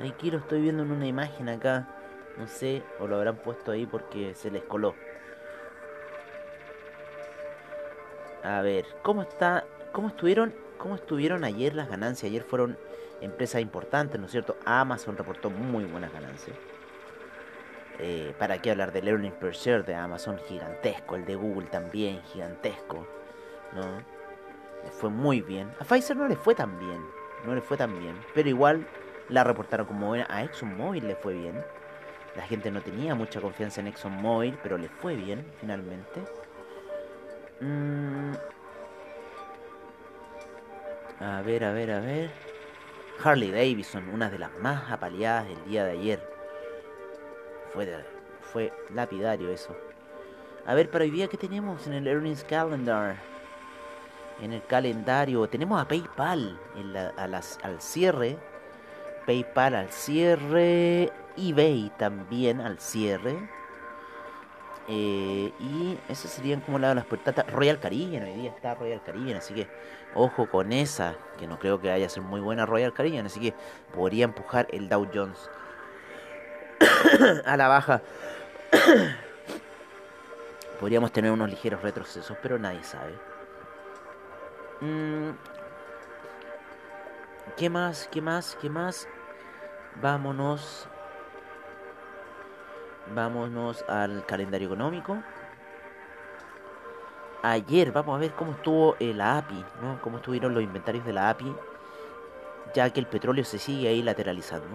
Aquí 0.07 0.31
lo 0.31 0.39
estoy 0.39 0.61
viendo 0.61 0.81
en 0.83 0.91
una 0.91 1.05
imagen 1.05 1.49
acá. 1.49 1.87
No 2.37 2.47
sé, 2.47 2.81
o 2.99 3.07
lo 3.07 3.17
habrán 3.17 3.35
puesto 3.35 3.71
ahí 3.71 3.85
porque 3.85 4.33
se 4.33 4.49
les 4.49 4.63
coló. 4.63 4.95
A 8.43 8.61
ver, 8.61 8.85
¿cómo 9.03 9.21
está? 9.21 9.65
¿Cómo 9.91 10.07
estuvieron? 10.07 10.55
¿Cómo 10.77 10.95
estuvieron 10.95 11.43
ayer 11.43 11.75
las 11.75 11.89
ganancias? 11.89 12.31
Ayer 12.31 12.43
fueron 12.43 12.77
empresas 13.21 13.61
importantes, 13.61 14.19
¿no 14.19 14.25
es 14.25 14.31
cierto? 14.31 14.57
Amazon 14.65 15.17
reportó 15.17 15.49
muy 15.49 15.85
buenas 15.85 16.11
ganancias. 16.11 16.55
Eh, 17.99 18.33
¿Para 18.39 18.57
qué 18.61 18.71
hablar 18.71 18.93
del 18.93 19.09
earning 19.09 19.33
per 19.33 19.51
share 19.53 19.83
de 19.83 19.93
Amazon? 19.93 20.39
Gigantesco. 20.47 21.15
El 21.15 21.25
de 21.25 21.35
Google 21.35 21.67
también, 21.67 22.21
gigantesco. 22.23 23.05
¿No? 23.73 23.97
Le 24.83 24.91
fue 24.91 25.09
muy 25.09 25.41
bien. 25.41 25.69
A 25.79 25.83
Pfizer 25.83 26.15
no 26.15 26.27
le 26.27 26.37
fue 26.37 26.55
tan 26.55 26.79
bien. 26.79 27.03
No 27.45 27.53
le 27.53 27.61
fue 27.61 27.75
tan 27.75 27.99
bien. 27.99 28.17
Pero 28.33 28.47
igual 28.47 28.87
la 29.27 29.43
reportaron 29.43 29.85
como 29.85 30.07
buena. 30.07 30.25
A 30.29 30.43
ExxonMobil 30.43 31.07
le 31.07 31.15
fue 31.15 31.33
bien. 31.33 31.61
La 32.37 32.43
gente 32.43 32.71
no 32.71 32.81
tenía 32.81 33.15
mucha 33.15 33.41
confianza 33.41 33.81
en 33.81 33.87
ExxonMobil, 33.87 34.57
pero 34.63 34.77
le 34.77 34.87
fue 34.87 35.15
bien 35.15 35.45
finalmente. 35.59 36.21
Mm. 37.59 38.33
A 41.19 41.41
ver, 41.41 41.65
a 41.65 41.73
ver, 41.73 41.91
a 41.91 41.99
ver. 41.99 42.48
Harley 43.23 43.51
Davidson, 43.51 44.07
una 44.09 44.29
de 44.29 44.39
las 44.39 44.51
más 44.59 44.89
apaleadas 44.89 45.47
del 45.47 45.65
día 45.65 45.85
de 45.85 45.91
ayer. 45.91 46.29
Fue, 47.73 48.03
fue 48.41 48.73
lapidario 48.93 49.49
eso. 49.49 49.75
A 50.65 50.73
ver, 50.73 50.89
para 50.89 51.03
hoy 51.03 51.11
día, 51.11 51.27
¿qué 51.27 51.37
tenemos 51.37 51.85
en 51.87 51.93
el 51.93 52.07
Earnings 52.07 52.43
Calendar? 52.43 53.17
En 54.41 54.53
el 54.53 54.63
calendario 54.65 55.47
tenemos 55.49 55.81
a 55.81 55.87
PayPal 55.87 56.57
al 57.61 57.81
cierre. 57.81 58.37
PayPal 59.25 59.75
al 59.75 59.91
cierre. 59.91 61.11
eBay 61.35 61.91
también 61.97 62.61
al 62.61 62.79
cierre. 62.79 63.49
Eh, 64.91 65.53
y 65.59 65.99
esas 66.09 66.31
serían 66.31 66.61
como 66.61 66.79
la- 66.79 66.95
las 66.95 67.05
puertas. 67.05 67.35
Royal 67.51 67.79
Caribbean, 67.79 68.23
hoy 68.23 68.33
día 68.33 68.49
está 68.49 68.73
Royal 68.73 69.03
Caribbean, 69.03 69.37
así 69.37 69.53
que 69.53 69.67
ojo 70.15 70.49
con 70.49 70.73
esa, 70.73 71.15
que 71.37 71.45
no 71.45 71.59
creo 71.59 71.79
que 71.79 71.89
vaya 71.89 72.07
a 72.07 72.09
ser 72.09 72.23
muy 72.23 72.39
buena 72.41 72.65
Royal 72.65 72.91
Caribbean, 72.91 73.27
así 73.27 73.39
que 73.39 73.53
podría 73.93 74.25
empujar 74.25 74.67
el 74.71 74.89
Dow 74.89 75.07
Jones 75.13 75.49
a 77.45 77.55
la 77.55 77.67
baja. 77.67 78.01
Podríamos 80.79 81.11
tener 81.11 81.29
unos 81.31 81.49
ligeros 81.49 81.81
retrocesos, 81.83 82.37
pero 82.41 82.57
nadie 82.57 82.83
sabe. 82.83 83.13
Mm, 84.81 85.31
¿Qué 87.57 87.69
más? 87.69 88.07
¿Qué 88.11 88.21
más? 88.21 88.57
¿Qué 88.61 88.69
más? 88.69 89.07
Vámonos. 90.01 90.87
Vámonos 93.13 93.83
al 93.87 94.25
calendario 94.25 94.67
económico. 94.67 95.17
Ayer 97.41 97.91
vamos 97.91 98.17
a 98.17 98.19
ver 98.19 98.31
cómo 98.33 98.51
estuvo 98.51 98.95
eh, 98.99 99.13
la 99.13 99.37
API, 99.37 99.63
¿no? 99.81 100.01
Cómo 100.01 100.17
estuvieron 100.17 100.53
los 100.53 100.61
inventarios 100.61 101.05
de 101.05 101.13
la 101.13 101.29
API, 101.29 101.55
ya 102.73 102.89
que 102.89 102.99
el 102.99 103.07
petróleo 103.07 103.45
se 103.45 103.57
sigue 103.57 103.87
ahí 103.87 104.03
lateralizando. 104.03 104.67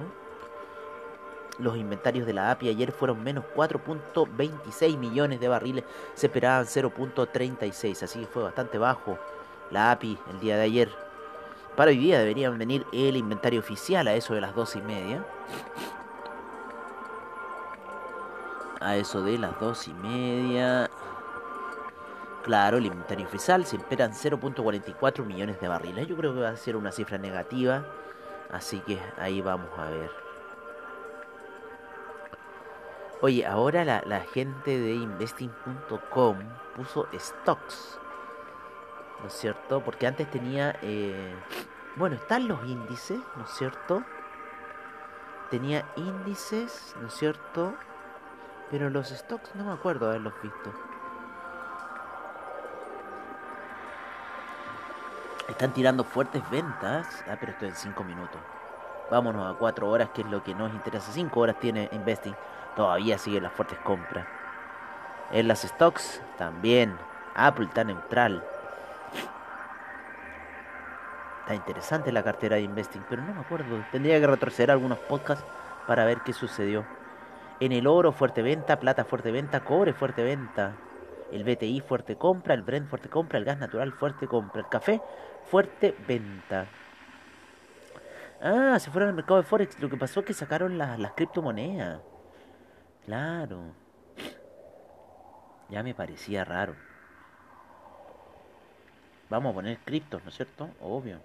Los 1.58 1.76
inventarios 1.76 2.26
de 2.26 2.32
la 2.32 2.50
API 2.50 2.70
ayer 2.70 2.90
fueron 2.90 3.22
menos 3.22 3.44
4.26 3.54 4.96
millones 4.96 5.40
de 5.40 5.48
barriles, 5.48 5.84
se 6.14 6.26
esperaban 6.26 6.64
0.36, 6.64 8.02
así 8.02 8.20
que 8.20 8.26
fue 8.26 8.42
bastante 8.42 8.78
bajo 8.78 9.18
la 9.70 9.92
API 9.92 10.18
el 10.30 10.40
día 10.40 10.56
de 10.56 10.62
ayer. 10.62 10.88
Para 11.76 11.90
hoy 11.90 11.98
día 11.98 12.18
deberían 12.18 12.56
venir 12.56 12.86
el 12.92 13.16
inventario 13.16 13.60
oficial 13.60 14.08
a 14.08 14.14
eso 14.14 14.34
de 14.34 14.40
las 14.40 14.54
12 14.54 14.78
y 14.78 14.82
media. 14.82 15.24
A 18.84 18.96
eso 18.96 19.22
de 19.22 19.38
las 19.38 19.58
2 19.60 19.88
y 19.88 19.94
media. 19.94 20.90
Claro, 22.42 22.76
el 22.76 22.84
inventario 22.84 23.26
oficial 23.26 23.64
se 23.64 23.76
esperan 23.76 24.12
0.44 24.12 25.24
millones 25.24 25.58
de 25.58 25.68
barriles. 25.68 26.06
Yo 26.06 26.16
creo 26.16 26.34
que 26.34 26.40
va 26.40 26.50
a 26.50 26.56
ser 26.56 26.76
una 26.76 26.92
cifra 26.92 27.16
negativa. 27.16 27.86
Así 28.52 28.80
que 28.80 29.00
ahí 29.16 29.40
vamos 29.40 29.70
a 29.78 29.88
ver. 29.88 30.10
Oye, 33.22 33.46
ahora 33.46 33.86
la, 33.86 34.02
la 34.04 34.20
gente 34.20 34.78
de 34.78 34.92
investing.com 34.92 36.36
puso 36.76 37.08
stocks. 37.14 37.98
¿No 39.22 39.28
es 39.28 39.32
cierto? 39.32 39.80
Porque 39.80 40.06
antes 40.06 40.30
tenía... 40.30 40.78
eh, 40.82 41.34
bueno, 41.96 42.16
están 42.16 42.48
los 42.48 42.62
índices, 42.66 43.20
¿no 43.36 43.44
es 43.44 43.50
cierto? 43.50 44.02
Tenía 45.50 45.86
índices, 45.96 46.94
¿no 47.00 47.06
es 47.06 47.14
cierto? 47.14 47.74
Pero 48.74 48.90
los 48.90 49.10
stocks 49.10 49.54
no 49.54 49.62
me 49.62 49.72
acuerdo 49.72 50.08
haberlos 50.08 50.32
visto. 50.42 50.72
Están 55.48 55.72
tirando 55.72 56.02
fuertes 56.02 56.42
ventas. 56.50 57.06
Ah, 57.30 57.36
pero 57.38 57.52
esto 57.52 57.66
en 57.66 57.76
5 57.76 58.02
minutos. 58.02 58.40
Vámonos 59.12 59.54
a 59.54 59.56
4 59.56 59.88
horas, 59.88 60.08
que 60.08 60.22
es 60.22 60.26
lo 60.26 60.42
que 60.42 60.56
nos 60.56 60.72
interesa. 60.72 61.12
5 61.12 61.38
horas 61.38 61.54
tiene 61.60 61.88
Investing. 61.92 62.34
Todavía 62.74 63.16
siguen 63.16 63.44
las 63.44 63.52
fuertes 63.52 63.78
compras. 63.84 64.26
En 65.30 65.46
las 65.46 65.62
stocks 65.62 66.20
también. 66.36 66.98
Apple 67.36 67.66
está 67.66 67.84
neutral. 67.84 68.42
Está 71.42 71.54
interesante 71.54 72.10
la 72.10 72.24
cartera 72.24 72.56
de 72.56 72.62
Investing, 72.62 73.04
pero 73.08 73.22
no 73.22 73.34
me 73.34 73.40
acuerdo. 73.40 73.84
Tendría 73.92 74.18
que 74.18 74.26
retroceder 74.26 74.72
algunos 74.72 74.98
podcasts 74.98 75.44
para 75.86 76.04
ver 76.04 76.22
qué 76.22 76.32
sucedió. 76.32 76.84
En 77.60 77.72
el 77.72 77.86
oro, 77.86 78.12
fuerte 78.12 78.42
venta, 78.42 78.80
plata, 78.80 79.04
fuerte 79.04 79.30
venta, 79.30 79.64
cobre, 79.64 79.92
fuerte 79.92 80.22
venta. 80.22 80.76
El 81.30 81.44
BTI, 81.44 81.80
fuerte 81.80 82.16
compra, 82.16 82.54
el 82.54 82.62
Brent, 82.62 82.88
fuerte 82.88 83.08
compra, 83.08 83.38
el 83.38 83.44
gas 83.44 83.58
natural, 83.58 83.92
fuerte 83.92 84.26
compra, 84.26 84.60
el 84.60 84.68
café, 84.68 85.00
fuerte 85.44 85.94
venta. 86.06 86.66
Ah, 88.40 88.78
se 88.78 88.90
fueron 88.90 89.08
al 89.08 89.14
mercado 89.14 89.38
de 89.38 89.46
Forex. 89.46 89.80
Lo 89.80 89.88
que 89.88 89.96
pasó 89.96 90.20
es 90.20 90.26
que 90.26 90.34
sacaron 90.34 90.76
las, 90.76 91.12
criptomonedas. 91.12 92.00
Claro. 93.04 93.72
Ya 95.70 95.82
me 95.82 95.94
parecía 95.94 96.44
raro. 96.44 96.74
Vamos 99.30 99.52
a 99.52 99.54
poner 99.54 99.78
criptos, 99.78 100.22
¿no 100.22 100.28
es 100.28 100.36
cierto? 100.36 100.68
Obvio. 100.80 101.20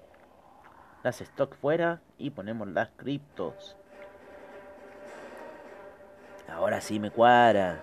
Las 1.03 1.19
stock 1.21 1.55
fuera 1.55 2.01
y 2.17 2.29
ponemos 2.29 2.67
las 2.69 2.89
criptos. 2.95 3.75
Ahora 6.53 6.81
sí 6.81 6.99
me 6.99 7.11
cuadra. 7.11 7.81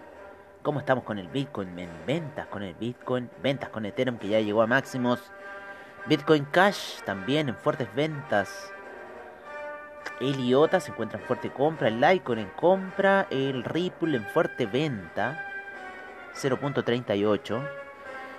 ¿Cómo 0.62 0.80
estamos 0.80 1.04
con 1.04 1.18
el 1.18 1.28
Bitcoin? 1.28 1.78
En 1.78 1.90
ventas 2.06 2.46
con 2.48 2.62
el 2.62 2.74
Bitcoin. 2.74 3.30
Ventas 3.42 3.68
con 3.70 3.86
Ethereum 3.86 4.18
que 4.18 4.28
ya 4.28 4.40
llegó 4.40 4.62
a 4.62 4.66
máximos. 4.66 5.20
Bitcoin 6.06 6.44
Cash 6.46 7.00
también 7.04 7.48
en 7.48 7.56
fuertes 7.56 7.88
ventas. 7.94 8.72
El 10.20 10.40
IOTA 10.40 10.80
se 10.80 10.90
encuentra 10.90 11.20
en 11.20 11.26
fuerte 11.26 11.50
compra. 11.50 11.88
El 11.88 12.00
Litecoin 12.00 12.40
en 12.40 12.50
compra. 12.50 13.26
El 13.30 13.64
Ripple 13.64 14.16
en 14.16 14.24
fuerte 14.24 14.66
venta. 14.66 15.40
0.38. 16.34 17.62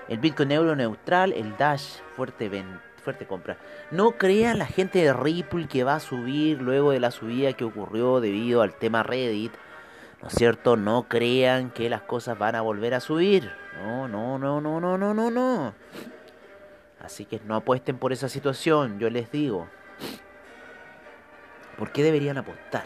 El 0.09 0.17
Bitcoin 0.17 0.51
euro 0.51 0.75
neutral. 0.75 1.33
El 1.33 1.55
Dash 1.57 1.99
fuerte 2.15 2.49
venta. 2.49 2.81
Fuerte 3.03 3.25
compra. 3.25 3.57
No 3.91 4.11
crea 4.11 4.53
la 4.53 4.65
gente 4.65 4.99
de 4.99 5.13
Ripple 5.13 5.67
que 5.67 5.85
va 5.85 5.95
a 5.95 5.99
subir 6.01 6.61
luego 6.61 6.91
de 6.91 6.99
la 6.99 7.11
subida 7.11 7.53
que 7.53 7.63
ocurrió 7.63 8.19
debido 8.19 8.61
al 8.61 8.73
tema 8.73 9.03
Reddit. 9.03 9.53
¿No 10.21 10.27
es 10.29 10.33
cierto? 10.33 10.75
No 10.75 11.07
crean 11.07 11.71
que 11.71 11.89
las 11.89 12.01
cosas 12.01 12.37
van 12.37 12.55
a 12.55 12.61
volver 12.61 12.93
a 12.93 12.99
subir. 12.99 13.51
No, 13.75 14.07
no, 14.07 14.39
no, 14.39 14.59
no, 14.61 14.79
no, 14.79 14.97
no, 14.97 15.13
no, 15.13 15.31
no. 15.31 15.73
Así 16.99 17.25
que 17.25 17.39
no 17.45 17.55
apuesten 17.55 17.97
por 17.97 18.11
esa 18.11 18.27
situación, 18.27 18.99
yo 18.99 19.09
les 19.09 19.31
digo. 19.31 19.67
¿Por 21.77 21.91
qué 21.91 22.03
deberían 22.03 22.37
apostar? 22.37 22.85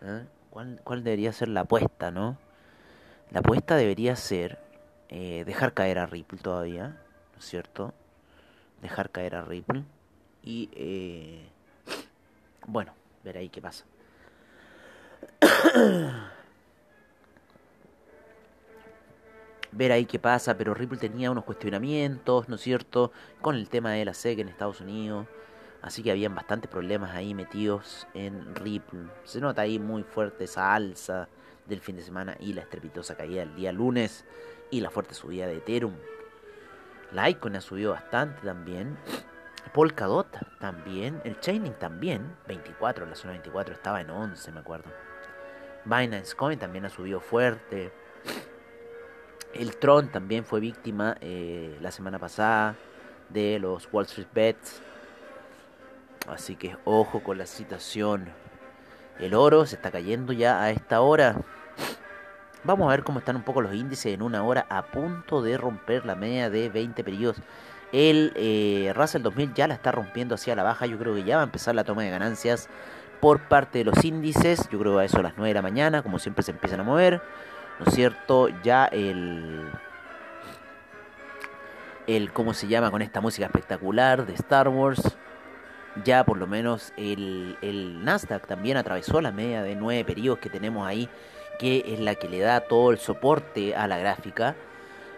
¿Eh? 0.00 0.24
¿Cuál, 0.50 0.80
¿Cuál 0.82 1.04
debería 1.04 1.32
ser 1.32 1.48
la 1.48 1.60
apuesta, 1.60 2.10
no? 2.10 2.38
La 3.30 3.40
apuesta 3.40 3.76
debería 3.76 4.16
ser 4.16 4.58
eh, 5.08 5.44
dejar 5.44 5.74
caer 5.74 5.98
a 5.98 6.06
Ripple 6.06 6.38
todavía, 6.38 6.88
¿no 6.88 7.38
es 7.38 7.44
cierto? 7.44 7.92
Dejar 8.80 9.10
caer 9.10 9.34
a 9.34 9.42
Ripple 9.42 9.84
y, 10.42 10.70
eh, 10.74 11.46
bueno, 12.66 12.94
ver 13.22 13.36
ahí 13.36 13.48
qué 13.50 13.60
pasa. 13.60 13.84
ver 19.72 19.92
ahí 19.92 20.04
qué 20.04 20.18
pasa, 20.18 20.56
pero 20.56 20.74
Ripple 20.74 20.98
tenía 20.98 21.30
unos 21.30 21.44
cuestionamientos, 21.44 22.48
¿no 22.48 22.56
es 22.56 22.60
cierto?, 22.60 23.12
con 23.40 23.56
el 23.56 23.68
tema 23.68 23.92
de 23.92 24.04
la 24.04 24.14
SEC 24.14 24.38
en 24.38 24.48
Estados 24.48 24.80
Unidos, 24.80 25.26
así 25.80 26.02
que 26.02 26.10
habían 26.10 26.34
bastantes 26.34 26.70
problemas 26.70 27.12
ahí 27.12 27.34
metidos 27.34 28.06
en 28.14 28.54
Ripple. 28.54 29.06
Se 29.24 29.40
nota 29.40 29.62
ahí 29.62 29.78
muy 29.78 30.02
fuerte 30.02 30.44
esa 30.44 30.74
alza 30.74 31.28
del 31.66 31.80
fin 31.80 31.96
de 31.96 32.02
semana 32.02 32.36
y 32.38 32.52
la 32.52 32.62
estrepitosa 32.62 33.16
caída 33.16 33.42
el 33.42 33.54
día 33.54 33.72
lunes 33.72 34.24
y 34.70 34.80
la 34.80 34.90
fuerte 34.90 35.14
subida 35.14 35.46
de 35.46 35.56
Ethereum. 35.56 35.94
Litecoin 37.12 37.56
ha 37.56 37.60
subido 37.60 37.92
bastante 37.92 38.42
también. 38.42 38.96
Polkadot 39.72 40.28
también, 40.58 41.20
el 41.24 41.40
Chaining 41.40 41.74
también, 41.74 42.36
24, 42.46 43.06
la 43.06 43.14
zona 43.14 43.32
24 43.32 43.74
estaba 43.74 44.00
en 44.00 44.10
11, 44.10 44.52
me 44.52 44.60
acuerdo. 44.60 44.90
Binance 45.84 46.34
Coin 46.34 46.58
también 46.58 46.84
ha 46.84 46.90
subido 46.90 47.20
fuerte. 47.20 47.92
El 49.54 49.76
Tron 49.76 50.08
también 50.08 50.44
fue 50.44 50.60
víctima 50.60 51.16
eh, 51.20 51.76
la 51.80 51.90
semana 51.90 52.18
pasada 52.18 52.74
de 53.28 53.58
los 53.58 53.88
Wall 53.92 54.06
Street 54.06 54.28
Bets. 54.32 54.80
Así 56.28 56.56
que 56.56 56.76
ojo 56.84 57.22
con 57.22 57.38
la 57.38 57.46
situación. 57.46 58.28
El 59.18 59.34
oro 59.34 59.66
se 59.66 59.76
está 59.76 59.90
cayendo 59.90 60.32
ya 60.32 60.62
a 60.62 60.70
esta 60.70 61.00
hora. 61.00 61.36
Vamos 62.64 62.86
a 62.86 62.90
ver 62.90 63.02
cómo 63.02 63.18
están 63.18 63.36
un 63.36 63.42
poco 63.42 63.60
los 63.60 63.74
índices 63.74 64.14
en 64.14 64.22
una 64.22 64.44
hora 64.44 64.66
a 64.68 64.82
punto 64.82 65.42
de 65.42 65.58
romper 65.58 66.06
la 66.06 66.14
media 66.14 66.48
de 66.48 66.68
20 66.68 67.02
periodos. 67.04 67.36
El 67.92 68.32
eh, 68.36 68.92
Russell 68.94 69.22
2000 69.22 69.52
ya 69.52 69.66
la 69.66 69.74
está 69.74 69.92
rompiendo 69.92 70.36
hacia 70.36 70.56
la 70.56 70.62
baja. 70.62 70.86
Yo 70.86 70.98
creo 70.98 71.14
que 71.14 71.24
ya 71.24 71.36
va 71.36 71.42
a 71.42 71.44
empezar 71.44 71.74
la 71.74 71.84
toma 71.84 72.02
de 72.02 72.10
ganancias 72.10 72.68
por 73.22 73.38
parte 73.42 73.78
de 73.78 73.84
los 73.84 74.04
índices. 74.04 74.68
Yo 74.68 74.80
creo 74.80 74.98
a 74.98 75.04
eso 75.04 75.20
a 75.20 75.22
las 75.22 75.34
9 75.36 75.50
de 75.50 75.54
la 75.54 75.62
mañana, 75.62 76.02
como 76.02 76.18
siempre 76.18 76.42
se 76.42 76.50
empiezan 76.50 76.80
a 76.80 76.82
mover. 76.82 77.22
¿No 77.78 77.86
es 77.86 77.94
cierto? 77.94 78.48
Ya 78.64 78.86
el... 78.86 79.70
El, 82.08 82.32
¿cómo 82.32 82.52
se 82.52 82.66
llama? 82.66 82.90
Con 82.90 83.00
esta 83.00 83.20
música 83.20 83.46
espectacular 83.46 84.26
de 84.26 84.34
Star 84.34 84.68
Wars. 84.68 85.16
Ya 86.04 86.24
por 86.24 86.36
lo 86.36 86.48
menos 86.48 86.92
el, 86.96 87.56
el 87.62 88.04
Nasdaq 88.04 88.48
también 88.48 88.76
atravesó 88.76 89.20
la 89.20 89.30
media 89.30 89.62
de 89.62 89.76
9 89.76 90.04
periodos 90.04 90.40
que 90.40 90.50
tenemos 90.50 90.84
ahí. 90.84 91.08
que 91.60 91.84
es 91.86 92.00
la 92.00 92.16
que 92.16 92.28
le 92.28 92.40
da 92.40 92.62
todo 92.62 92.90
el 92.90 92.98
soporte 92.98 93.76
a 93.76 93.86
la 93.86 93.98
gráfica. 93.98 94.56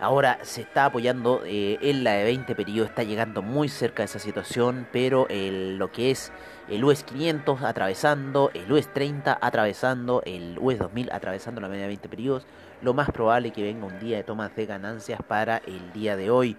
Ahora 0.00 0.38
se 0.42 0.60
está 0.60 0.86
apoyando 0.86 1.42
eh, 1.46 1.78
en 1.80 2.04
la 2.04 2.12
de 2.12 2.24
20 2.24 2.54
periodos, 2.54 2.90
está 2.90 3.04
llegando 3.04 3.42
muy 3.42 3.68
cerca 3.68 4.02
de 4.02 4.06
esa 4.06 4.18
situación, 4.18 4.86
pero 4.92 5.26
lo 5.30 5.92
que 5.92 6.10
es 6.10 6.32
el 6.68 6.84
US 6.84 7.04
500 7.04 7.62
atravesando, 7.62 8.50
el 8.54 8.70
US 8.70 8.92
30 8.92 9.38
atravesando, 9.40 10.22
el 10.26 10.58
US 10.60 10.78
2000 10.78 11.10
atravesando 11.12 11.60
la 11.60 11.68
media 11.68 11.82
de 11.82 11.88
20 11.88 12.08
periodos, 12.08 12.46
lo 12.82 12.92
más 12.92 13.10
probable 13.10 13.52
que 13.52 13.62
venga 13.62 13.86
un 13.86 13.98
día 13.98 14.16
de 14.16 14.24
tomas 14.24 14.54
de 14.56 14.66
ganancias 14.66 15.20
para 15.26 15.58
el 15.58 15.92
día 15.92 16.16
de 16.16 16.30
hoy. 16.30 16.56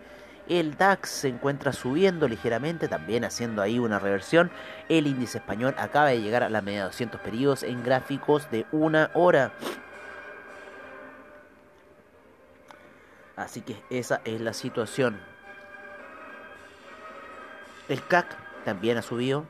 El 0.48 0.78
DAX 0.78 1.10
se 1.10 1.28
encuentra 1.28 1.74
subiendo 1.74 2.28
ligeramente, 2.28 2.88
también 2.88 3.26
haciendo 3.26 3.64
ahí 3.64 3.80
una 3.80 3.98
reversión. 3.98 4.52
El 4.90 5.08
índice 5.08 5.40
español 5.40 5.74
acaba 5.78 6.10
de 6.10 6.22
llegar 6.22 6.44
a 6.44 6.50
la 6.50 6.62
media 6.62 6.82
de 6.82 6.86
200 6.86 7.20
periodos 7.22 7.64
en 7.64 7.84
gráficos 7.84 8.50
de 8.52 8.68
una 8.72 9.10
hora. 9.16 9.54
Así 13.46 13.62
que 13.62 13.78
esa 13.92 14.22
es 14.26 14.42
la 14.42 14.54
situación. 14.54 15.20
El 17.88 18.04
CAC 18.04 18.36
también 18.66 18.98
ha 18.98 19.04
subido. 19.04 19.46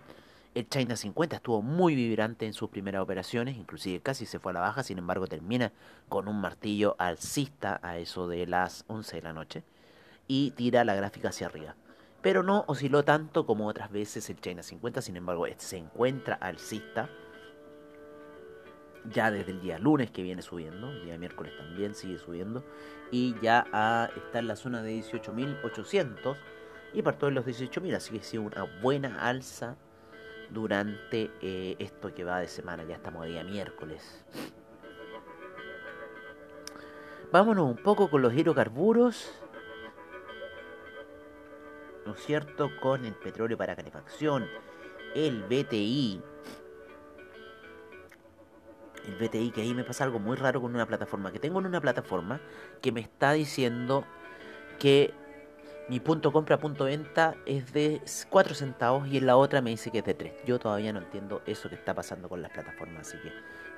El 0.53 0.67
China 0.67 0.97
50 0.97 1.37
estuvo 1.37 1.61
muy 1.61 1.95
vibrante 1.95 2.45
en 2.45 2.51
sus 2.53 2.69
primeras 2.69 3.01
operaciones, 3.01 3.55
inclusive 3.55 4.01
casi 4.01 4.25
se 4.25 4.37
fue 4.37 4.51
a 4.51 4.55
la 4.55 4.59
baja, 4.59 4.83
sin 4.83 4.97
embargo 4.97 5.27
termina 5.27 5.71
con 6.09 6.27
un 6.27 6.41
martillo 6.41 6.97
alcista 6.99 7.79
a 7.83 7.97
eso 7.97 8.27
de 8.27 8.45
las 8.45 8.83
11 8.87 9.15
de 9.15 9.21
la 9.21 9.31
noche 9.31 9.63
y 10.27 10.51
tira 10.51 10.83
la 10.83 10.95
gráfica 10.95 11.29
hacia 11.29 11.47
arriba. 11.47 11.75
Pero 12.21 12.43
no 12.43 12.65
osciló 12.67 13.03
tanto 13.03 13.45
como 13.45 13.65
otras 13.67 13.91
veces 13.91 14.29
el 14.29 14.41
China 14.41 14.61
50, 14.61 15.01
sin 15.01 15.15
embargo 15.15 15.45
se 15.57 15.77
encuentra 15.77 16.35
alcista 16.35 17.09
ya 19.11 19.31
desde 19.31 19.51
el 19.51 19.61
día 19.61 19.77
lunes 19.79 20.11
que 20.11 20.23
viene 20.23 20.41
subiendo, 20.41 20.89
el 20.89 21.05
día 21.05 21.17
miércoles 21.17 21.55
también 21.57 21.95
sigue 21.95 22.17
subiendo 22.17 22.63
y 23.11 23.35
ya 23.41 24.09
está 24.15 24.39
en 24.39 24.47
la 24.47 24.55
zona 24.55 24.81
de 24.81 24.97
18.800 24.99 26.35
y 26.93 27.01
partió 27.01 27.27
en 27.27 27.35
los 27.35 27.45
18.000, 27.45 27.95
así 27.95 28.17
que 28.17 28.23
sido 28.23 28.43
una 28.43 28.63
buena 28.81 29.19
alza 29.27 29.75
durante 30.49 31.31
eh, 31.41 31.75
esto 31.79 32.13
que 32.13 32.23
va 32.23 32.39
de 32.39 32.47
semana, 32.47 32.83
ya 32.83 32.95
estamos 32.95 33.23
a 33.23 33.25
día 33.25 33.43
miércoles. 33.43 34.23
Vámonos 37.31 37.65
un 37.65 37.77
poco 37.77 38.09
con 38.09 38.21
los 38.21 38.33
hidrocarburos, 38.33 39.33
¿no 42.05 42.13
es 42.13 42.19
cierto? 42.23 42.69
Con 42.81 43.03
el 43.05 43.13
petróleo 43.15 43.57
para 43.57 43.75
calefacción, 43.75 44.47
el 45.15 45.43
BTI. 45.43 46.21
El 49.07 49.15
BTI, 49.15 49.51
que 49.51 49.61
ahí 49.61 49.73
me 49.73 49.83
pasa 49.83 50.03
algo 50.03 50.19
muy 50.19 50.35
raro 50.35 50.61
con 50.61 50.73
una 50.73 50.85
plataforma. 50.85 51.31
Que 51.31 51.39
tengo 51.39 51.59
en 51.59 51.67
una 51.67 51.81
plataforma 51.81 52.39
que 52.81 52.91
me 52.91 53.01
está 53.01 53.33
diciendo 53.33 54.05
que 54.79 55.13
mi 55.87 55.99
punto 55.99 56.31
compra, 56.31 56.57
punto 56.57 56.85
venta 56.85 57.35
es 57.45 57.71
de 57.71 58.01
4 58.29 58.55
centavos 58.55 59.07
y 59.07 59.17
en 59.17 59.27
la 59.27 59.37
otra 59.37 59.61
me 59.61 59.69
dice 59.69 59.91
que 59.91 59.99
es 59.99 60.05
de 60.05 60.15
3. 60.15 60.33
Yo 60.45 60.57
todavía 60.57 60.91
no 60.91 60.99
entiendo 60.99 61.43
eso 61.45 61.69
que 61.69 61.75
está 61.75 61.93
pasando 61.93 62.27
con 62.27 62.41
las 62.41 62.51
plataformas, 62.51 63.07
así 63.07 63.17
que 63.19 63.31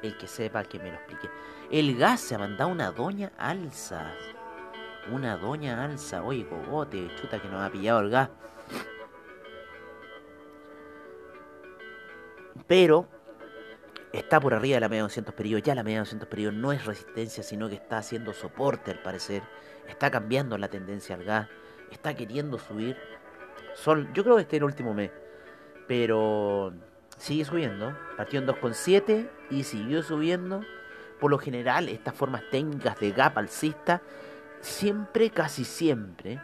el 0.08 0.18
que 0.18 0.28
sepa 0.28 0.64
que 0.64 0.80
me 0.80 0.90
lo 0.90 0.96
explique. 0.96 1.30
El 1.70 1.98
gas 1.98 2.22
se 2.22 2.36
ha 2.36 2.38
mandado 2.38 2.70
una 2.70 2.92
doña 2.92 3.34
alza. 3.38 4.14
Una 5.12 5.38
doña 5.38 5.84
alza. 5.84 6.24
Oye, 6.24 6.48
cogote, 6.48 7.10
chuta 7.16 7.42
que 7.42 7.50
nos 7.50 7.62
ha 7.62 7.70
pillado 7.70 8.00
el 8.00 8.10
gas. 8.10 8.30
Pero 12.68 13.08
está 14.20 14.40
por 14.40 14.54
arriba 14.54 14.76
de 14.76 14.82
la 14.82 14.90
media 14.90 15.02
de 15.02 15.10
200 15.10 15.36
periodos. 15.36 15.64
Ya 15.64 15.76
la 15.76 15.84
media 15.84 15.98
de 15.98 16.02
200 16.02 16.28
periodos 16.28 16.56
no 16.56 16.72
es 16.72 16.86
resistencia, 16.86 17.44
sino 17.44 17.70
que 17.70 17.76
está 17.76 17.98
haciendo 17.98 18.34
soporte 18.34 18.92
al 18.92 19.00
parecer. 19.00 19.44
Está 19.88 20.12
cambiando 20.12 20.58
la 20.58 20.68
tendencia 20.68 21.16
al 21.16 21.24
gas 21.24 21.48
está 21.92 22.16
queriendo 22.16 22.58
subir. 22.58 22.98
Sol, 23.76 24.10
yo 24.14 24.24
creo 24.24 24.36
que 24.36 24.44
este 24.44 24.56
es 24.58 24.62
el 24.62 24.66
último 24.66 24.94
mes. 24.94 25.12
Pero 25.88 26.74
sigue 27.18 27.46
subiendo. 27.46 27.98
Partió 28.16 28.40
en 28.40 28.48
2,7 28.48 29.30
y 29.50 29.64
siguió 29.64 30.04
subiendo. 30.04 30.62
Por 31.20 31.32
lo 31.32 31.38
general, 31.38 31.90
estas 31.90 32.14
formas 32.14 32.44
técnicas 32.52 33.00
de 33.00 33.12
gap 33.12 33.38
alcista, 33.38 34.02
siempre, 34.62 35.30
casi 35.32 35.64
siempre, 35.64 36.40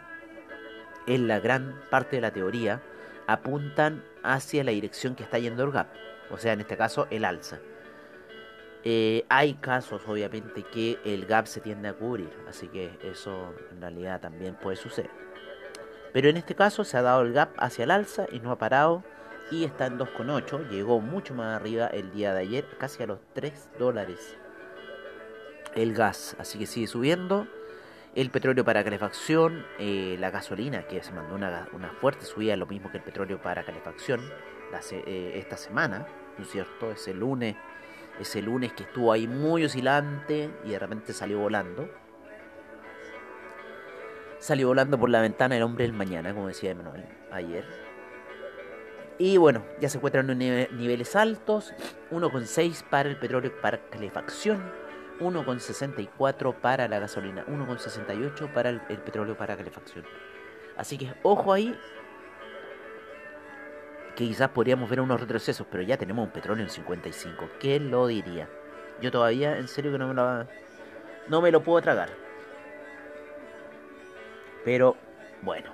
en 1.05 1.27
la 1.27 1.39
gran 1.39 1.79
parte 1.91 2.15
de 2.15 2.21
la 2.21 2.31
teoría, 2.31 2.81
apuntan 3.27 4.03
hacia 4.23 4.63
la 4.63 4.71
dirección 4.71 5.15
que 5.15 5.23
está 5.23 5.38
yendo 5.38 5.63
el 5.63 5.71
gap. 5.71 5.88
O 6.31 6.38
sea, 6.38 6.53
en 6.53 6.62
este 6.62 6.77
caso, 6.77 7.07
el 7.09 7.25
alza. 7.25 7.59
Eh, 8.83 9.25
hay 9.29 9.53
casos, 9.55 10.01
obviamente, 10.07 10.63
que 10.63 10.99
el 11.05 11.25
gap 11.25 11.47
se 11.47 11.62
tiende 11.62 11.89
a 11.89 11.93
cubrir. 11.93 12.31
Así 12.47 12.67
que 12.67 12.97
eso 13.03 13.53
en 13.71 13.81
realidad 13.81 14.19
también 14.19 14.55
puede 14.55 14.77
suceder. 14.77 15.12
Pero 16.12 16.29
en 16.29 16.38
este 16.38 16.55
caso 16.55 16.83
se 16.83 16.97
ha 16.97 17.01
dado 17.01 17.21
el 17.21 17.33
gap 17.33 17.49
hacia 17.57 17.83
el 17.83 17.91
alza 17.91 18.25
y 18.31 18.39
no 18.39 18.51
ha 18.51 18.57
parado 18.57 19.03
y 19.51 19.63
está 19.63 19.86
en 19.88 19.97
2,8. 19.97 20.69
Llegó 20.69 20.99
mucho 20.99 21.33
más 21.33 21.55
arriba 21.55 21.88
el 21.88 22.12
día 22.12 22.33
de 22.33 22.41
ayer, 22.41 22.65
casi 22.77 23.03
a 23.03 23.07
los 23.07 23.19
3 23.33 23.69
dólares 23.79 24.38
el 25.75 25.93
gas. 25.93 26.36
Así 26.39 26.59
que 26.59 26.65
sigue 26.65 26.88
subiendo. 26.88 27.47
El 28.15 28.29
petróleo 28.29 28.63
para 28.63 28.83
calefacción, 28.83 29.65
eh, 29.79 30.17
la 30.19 30.29
gasolina 30.29 30.83
que 30.83 31.01
se 31.01 31.12
mandó 31.13 31.33
una, 31.33 31.67
fuerte 31.99 32.25
subida, 32.25 32.55
lo 32.55 32.67
mismo 32.67 32.91
que 32.91 32.97
el 32.97 33.03
petróleo 33.03 33.41
para 33.41 33.63
calefacción 33.63 34.21
eh, 34.91 35.34
esta 35.36 35.58
semana, 35.58 36.08
¿no 36.38 36.43
es 36.43 36.52
cierto? 36.52 36.91
Ese 36.91 37.13
lunes, 37.13 37.56
ese 38.19 38.41
lunes 38.41 38.73
que 38.73 38.84
estuvo 38.84 39.12
ahí 39.12 39.28
muy 39.28 39.65
oscilante 39.65 40.49
y 40.63 40.71
de 40.71 40.80
repente 40.80 41.13
salió 41.13 41.39
volando 41.39 41.89
salió 44.43 44.67
volando 44.67 44.99
por 44.99 45.10
la 45.10 45.21
ventana 45.21 45.56
el 45.56 45.63
hombre 45.63 45.86
del 45.86 45.93
mañana, 45.93 46.34
como 46.34 46.47
decía 46.47 46.71
Emanuel 46.71 47.06
ayer. 47.32 47.63
Y 49.17 49.38
bueno, 49.38 49.63
ya 49.80 49.88
se 49.88 49.97
encuentran 49.97 50.30
en 50.30 50.78
niveles 50.78 51.15
altos, 51.15 51.73
1,6 52.12 52.84
para 52.84 53.08
el 53.08 53.15
petróleo 53.15 53.54
para 53.62 53.78
calefacción, 53.89 54.62
1,64 55.21 56.56
para 56.56 56.89
la 56.89 56.99
gasolina, 56.99 57.45
1,68 57.45 58.52
para 58.52 58.71
el, 58.71 58.82
el, 58.89 58.97
petróleo 58.97 59.38
para 59.38 59.56
calefacción. 59.56 60.04
Así 60.76 60.97
que 60.97 61.13
ojo 61.23 61.54
ahí, 61.54 61.80
quizás 64.15 64.49
podríamos 64.49 64.89
ver 64.89 65.02
unos 65.02 65.19
retrocesos, 65.19 65.65
pero 65.69 65.84
ya 65.84 65.97
tenemos 65.97 66.26
un 66.26 66.32
petróleo 66.32 66.63
en 66.63 66.69
55. 66.69 67.49
¿Qué 67.60 67.80
lo 67.80 68.08
diría? 68.08 68.47
Yo 69.02 69.12
todavía, 69.12 69.58
en 69.58 69.67
serio 69.67 69.91
que 69.91 69.97
no 69.97 70.08
me 70.08 70.13
lo, 70.13 70.47
no 71.28 71.41
me 71.41 71.52
lo 71.52 71.63
puedo 71.63 71.82
tragar. 71.82 72.10
Pero 74.63 74.95
bueno, 75.41 75.71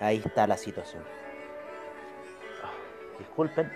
ahí 0.00 0.22
está 0.24 0.46
la 0.46 0.56
situación. 0.56 1.02
disculpen. 3.18 3.70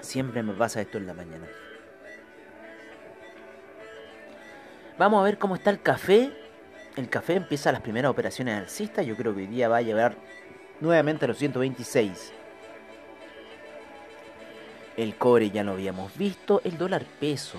Siempre 0.00 0.42
me 0.42 0.52
pasa 0.54 0.80
esto 0.80 0.98
en 0.98 1.06
la 1.06 1.14
mañana. 1.14 1.46
Vamos 4.98 5.20
a 5.20 5.24
ver 5.24 5.36
cómo 5.36 5.56
está 5.56 5.70
el 5.70 5.82
café. 5.82 6.45
El 6.96 7.10
café 7.10 7.34
empieza 7.34 7.72
las 7.72 7.82
primeras 7.82 8.10
operaciones 8.10 8.58
alcistas. 8.58 9.04
Yo 9.04 9.16
creo 9.16 9.34
que 9.34 9.42
hoy 9.42 9.46
día 9.46 9.68
va 9.68 9.76
a 9.76 9.82
llevar 9.82 10.16
nuevamente 10.80 11.26
a 11.26 11.28
los 11.28 11.36
126. 11.36 12.32
El 14.96 15.14
cobre 15.16 15.50
ya 15.50 15.62
lo 15.62 15.72
habíamos 15.72 16.16
visto. 16.16 16.62
El 16.64 16.78
dólar 16.78 17.04
peso 17.20 17.58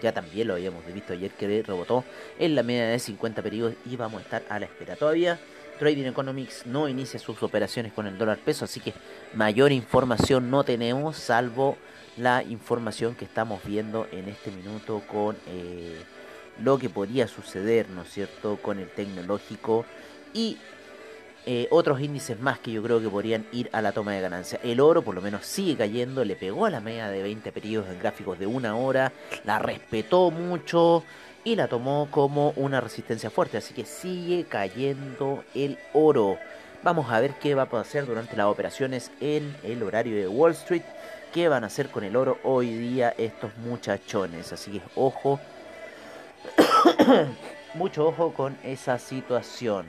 ya 0.00 0.12
también 0.12 0.48
lo 0.48 0.54
habíamos 0.54 0.86
visto 0.86 1.12
ayer 1.12 1.30
que 1.32 1.62
rebotó 1.62 2.02
en 2.38 2.54
la 2.54 2.62
media 2.62 2.88
de 2.88 2.98
50 2.98 3.42
periodos 3.42 3.74
y 3.84 3.96
vamos 3.96 4.20
a 4.20 4.24
estar 4.24 4.42
a 4.48 4.58
la 4.58 4.64
espera. 4.64 4.96
Todavía 4.96 5.38
Trading 5.78 6.06
Economics 6.06 6.66
no 6.66 6.88
inicia 6.88 7.20
sus 7.20 7.42
operaciones 7.42 7.92
con 7.92 8.06
el 8.06 8.16
dólar 8.16 8.38
peso, 8.38 8.64
así 8.64 8.80
que 8.80 8.94
mayor 9.34 9.70
información 9.70 10.50
no 10.50 10.64
tenemos 10.64 11.16
salvo 11.16 11.76
la 12.16 12.42
información 12.42 13.14
que 13.14 13.26
estamos 13.26 13.62
viendo 13.64 14.08
en 14.10 14.28
este 14.28 14.50
minuto 14.50 15.02
con 15.08 15.36
eh, 15.46 16.02
lo 16.62 16.78
que 16.78 16.88
podría 16.88 17.28
suceder, 17.28 17.88
¿no 17.88 18.02
es 18.02 18.10
cierto?, 18.10 18.58
con 18.60 18.78
el 18.78 18.88
tecnológico 18.88 19.84
y 20.32 20.58
eh, 21.46 21.66
otros 21.70 22.00
índices 22.00 22.38
más 22.40 22.58
que 22.58 22.72
yo 22.72 22.82
creo 22.82 23.00
que 23.00 23.08
podrían 23.08 23.46
ir 23.52 23.70
a 23.72 23.80
la 23.80 23.92
toma 23.92 24.12
de 24.12 24.20
ganancia. 24.20 24.60
El 24.62 24.80
oro 24.80 25.00
por 25.00 25.14
lo 25.14 25.22
menos 25.22 25.46
sigue 25.46 25.76
cayendo, 25.76 26.24
le 26.24 26.36
pegó 26.36 26.66
a 26.66 26.70
la 26.70 26.80
media 26.80 27.08
de 27.08 27.22
20 27.22 27.52
periodos 27.52 27.88
en 27.88 27.98
gráficos 27.98 28.38
de 28.38 28.46
una 28.46 28.76
hora, 28.76 29.12
la 29.44 29.58
respetó 29.58 30.30
mucho 30.30 31.04
y 31.44 31.56
la 31.56 31.66
tomó 31.66 32.08
como 32.10 32.50
una 32.56 32.82
resistencia 32.82 33.30
fuerte, 33.30 33.56
así 33.56 33.72
que 33.72 33.86
sigue 33.86 34.44
cayendo 34.44 35.42
el 35.54 35.78
oro. 35.94 36.36
Vamos 36.82 37.10
a 37.10 37.18
ver 37.18 37.32
qué 37.40 37.54
va 37.54 37.62
a 37.62 37.70
pasar 37.70 38.04
durante 38.04 38.36
las 38.36 38.46
operaciones 38.46 39.10
en 39.20 39.56
el 39.62 39.82
horario 39.82 40.16
de 40.16 40.28
Wall 40.28 40.52
Street. 40.52 40.82
¿Qué 41.32 41.48
van 41.48 41.64
a 41.64 41.68
hacer 41.68 41.88
con 41.88 42.04
el 42.04 42.14
oro 42.14 42.38
hoy 42.42 42.70
día 42.76 43.14
estos 43.16 43.56
muchachones? 43.56 44.52
Así 44.52 44.72
que 44.72 44.82
ojo, 44.94 45.40
mucho 47.74 48.08
ojo 48.08 48.32
con 48.32 48.56
esa 48.62 48.98
situación. 48.98 49.86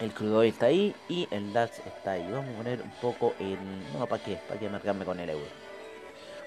El 0.00 0.12
crudo 0.12 0.42
está 0.42 0.66
ahí 0.66 0.94
y 1.08 1.28
el 1.30 1.52
DAX 1.52 1.78
está 1.86 2.12
ahí. 2.12 2.26
Vamos 2.30 2.54
a 2.54 2.56
poner 2.58 2.82
un 2.82 2.90
poco 3.00 3.34
el... 3.38 3.56
No, 3.92 4.06
¿para 4.06 4.22
qué? 4.22 4.36
¿Para 4.48 4.58
qué 4.58 4.68
marcarme 4.68 5.04
con 5.04 5.20
el 5.20 5.30
euro? 5.30 5.61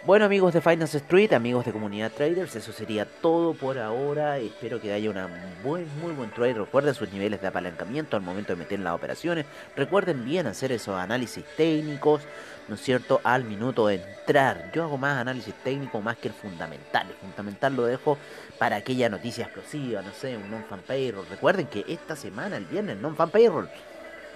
Bueno 0.05 0.25
amigos 0.25 0.53
de 0.53 0.61
Finance 0.61 0.97
Street, 0.97 1.33
amigos 1.33 1.65
de 1.65 1.71
Comunidad 1.71 2.11
Traders, 2.11 2.55
eso 2.55 2.71
sería 2.71 3.05
todo 3.05 3.55
por 3.55 3.79
ahora. 3.79 4.37
Espero 4.37 4.79
que 4.79 4.93
haya 4.93 5.09
una 5.09 5.27
buen, 5.63 5.87
muy 5.99 6.13
buen 6.13 6.29
trade. 6.29 6.53
Recuerden 6.53 6.93
sus 6.93 7.11
niveles 7.11 7.41
de 7.41 7.47
apalancamiento 7.47 8.15
al 8.15 8.21
momento 8.21 8.53
de 8.53 8.57
meter 8.57 8.77
en 8.77 8.83
las 8.83 8.93
operaciones. 8.93 9.47
Recuerden 9.75 10.23
bien 10.23 10.45
hacer 10.45 10.71
esos 10.71 10.95
análisis 10.95 11.43
técnicos, 11.57 12.21
¿no 12.67 12.75
es 12.75 12.81
cierto? 12.81 13.19
Al 13.23 13.45
minuto 13.45 13.87
de 13.87 13.95
entrar. 13.95 14.69
Yo 14.75 14.83
hago 14.83 14.99
más 14.99 15.17
análisis 15.17 15.55
técnico 15.63 15.99
más 16.01 16.17
que 16.17 16.27
el 16.27 16.35
fundamental. 16.35 17.07
El 17.09 17.15
fundamental 17.15 17.75
lo 17.75 17.85
dejo 17.85 18.19
para 18.59 18.75
aquella 18.75 19.09
noticia 19.09 19.45
explosiva, 19.45 20.03
no 20.03 20.11
sé, 20.11 20.37
un 20.37 20.51
non-fan 20.51 20.81
payroll. 20.85 21.25
Recuerden 21.27 21.65
que 21.65 21.83
esta 21.87 22.15
semana, 22.15 22.57
el 22.57 22.65
viernes, 22.65 22.97
non-fan 22.97 23.31
payroll. 23.31 23.67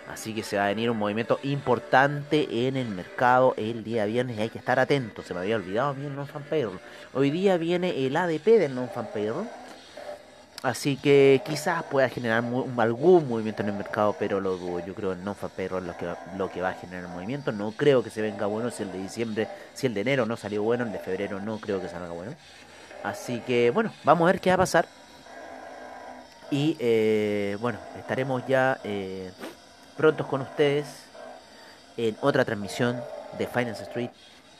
Así 0.09 0.33
que 0.33 0.41
se 0.41 0.57
va 0.57 0.65
a 0.65 0.69
venir 0.69 0.89
un 0.89 0.97
movimiento 0.97 1.39
importante 1.43 2.67
en 2.67 2.75
el 2.75 2.87
mercado 2.89 3.53
el 3.57 3.83
día 3.83 4.05
viernes 4.05 4.37
y 4.37 4.41
hay 4.41 4.49
que 4.49 4.57
estar 4.57 4.79
atentos. 4.79 5.25
Se 5.25 5.35
me 5.35 5.41
había 5.41 5.55
olvidado 5.55 5.93
mí 5.93 6.07
el 6.07 6.15
non-fan 6.15 6.41
payroll. 6.49 6.79
Hoy 7.13 7.29
día 7.29 7.57
viene 7.57 8.05
el 8.05 8.17
ADP 8.17 8.45
del 8.57 8.73
non-fan 8.73 9.09
payroll. 9.13 9.47
Así 10.63 10.97
que 10.97 11.41
quizás 11.45 11.83
pueda 11.83 12.09
generar 12.09 12.43
algún 12.77 13.29
movimiento 13.29 13.61
en 13.61 13.69
el 13.69 13.75
mercado, 13.75 14.15
pero 14.17 14.41
lo 14.41 14.57
dudo. 14.57 14.79
Yo 14.83 14.95
creo 14.95 15.11
que 15.11 15.19
el 15.19 15.23
non-fan 15.23 15.51
payroll 15.55 15.83
es 15.83 15.87
lo 15.87 15.97
que, 15.97 16.37
lo 16.37 16.49
que 16.49 16.61
va 16.61 16.69
a 16.69 16.73
generar 16.73 17.03
el 17.03 17.09
movimiento. 17.11 17.51
No 17.51 17.71
creo 17.71 18.03
que 18.03 18.09
se 18.09 18.23
venga 18.23 18.47
bueno 18.47 18.71
si 18.71 18.81
el 18.81 18.91
de 18.91 18.97
diciembre, 18.97 19.47
si 19.75 19.85
el 19.85 19.93
de 19.93 20.01
enero 20.01 20.25
no 20.25 20.37
salió 20.37 20.63
bueno, 20.63 20.85
el 20.85 20.91
de 20.91 20.97
febrero 20.97 21.39
no 21.39 21.59
creo 21.59 21.79
que 21.79 21.87
salga 21.87 22.11
bueno. 22.11 22.33
Así 23.03 23.41
que 23.41 23.69
bueno, 23.69 23.93
vamos 24.03 24.23
a 24.23 24.31
ver 24.31 24.41
qué 24.41 24.49
va 24.49 24.55
a 24.55 24.57
pasar. 24.57 24.87
Y 26.49 26.75
eh, 26.79 27.57
bueno, 27.61 27.77
estaremos 27.95 28.41
ya 28.47 28.79
eh, 28.83 29.31
prontos 29.99 30.27
con 30.27 30.39
ustedes 30.39 30.85
en 31.97 32.15
otra 32.21 32.45
transmisión 32.45 33.03
de 33.37 33.47
Finance 33.47 33.83
Street. 33.83 34.11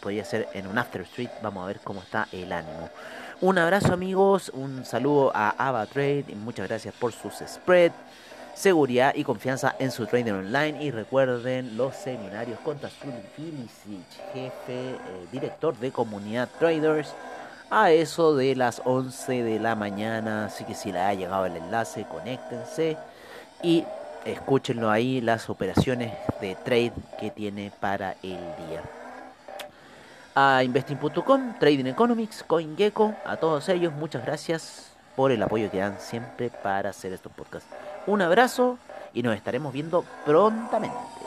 Podría 0.02 0.26
ser 0.26 0.50
en 0.54 0.68
un 0.68 0.78
After 0.78 1.00
Street. 1.04 1.30
Vamos 1.42 1.64
a 1.64 1.68
ver 1.68 1.80
cómo 1.82 2.02
está 2.02 2.28
el 2.34 2.52
ánimo. 2.52 2.90
Un 3.40 3.58
abrazo 3.58 3.94
amigos, 3.94 4.52
un 4.54 4.84
saludo 4.84 5.32
a 5.34 5.52
Ava 5.52 5.86
Trade 5.86 6.26
y 6.28 6.36
muchas 6.36 6.68
gracias 6.68 6.94
por 6.94 7.14
sus 7.14 7.36
spread, 7.36 7.94
seguridad 8.54 9.14
y 9.16 9.24
confianza 9.24 9.78
en 9.80 9.92
su 9.92 10.08
trading 10.08 10.34
online. 10.34 10.84
Y 10.84 10.92
recuerden 10.92 11.78
los 11.78 11.96
seminarios 11.96 12.60
con 12.60 12.78
Tazul 12.78 13.14
Filicic, 13.38 14.34
jefe, 14.34 14.52
eh, 14.68 14.98
director 15.32 15.74
de 15.78 15.94
comunidad 15.94 16.50
traders 16.60 17.14
a 17.70 17.92
eso 17.92 18.36
de 18.36 18.58
las 18.58 18.82
11 18.84 19.44
de 19.44 19.58
la 19.58 19.76
mañana. 19.76 20.48
Así 20.48 20.66
que 20.66 20.76
si 20.76 20.92
les 20.92 21.02
ha 21.02 21.14
llegado 21.14 21.46
el 21.46 21.56
enlace, 21.56 22.04
conéctense 22.04 22.98
y 23.64 23.86
escúchenlo 24.26 24.90
ahí 24.90 25.22
las 25.22 25.50
operaciones 25.50 26.14
de 26.42 26.56
trade 26.56 26.94
que 27.20 27.32
tiene 27.32 27.72
para 27.80 28.16
el 28.24 28.40
día. 28.68 28.84
A 30.36 30.64
investing.com, 30.64 31.56
Trading 31.60 31.86
Economics, 31.86 32.44
CoinGecko, 32.44 33.16
a 33.26 33.38
todos 33.38 33.68
ellos, 33.70 33.94
muchas 33.94 34.26
gracias 34.26 34.92
por 35.16 35.32
el 35.32 35.44
apoyo 35.44 35.70
que 35.70 35.80
dan 35.80 36.00
siempre 36.00 36.50
para 36.50 36.92
hacer 36.92 37.12
estos 37.12 37.32
podcasts. 37.32 37.70
Un 38.08 38.22
abrazo 38.22 38.78
y 39.14 39.24
nos 39.24 39.36
estaremos 39.36 39.74
viendo 39.74 40.06
prontamente. 40.26 41.19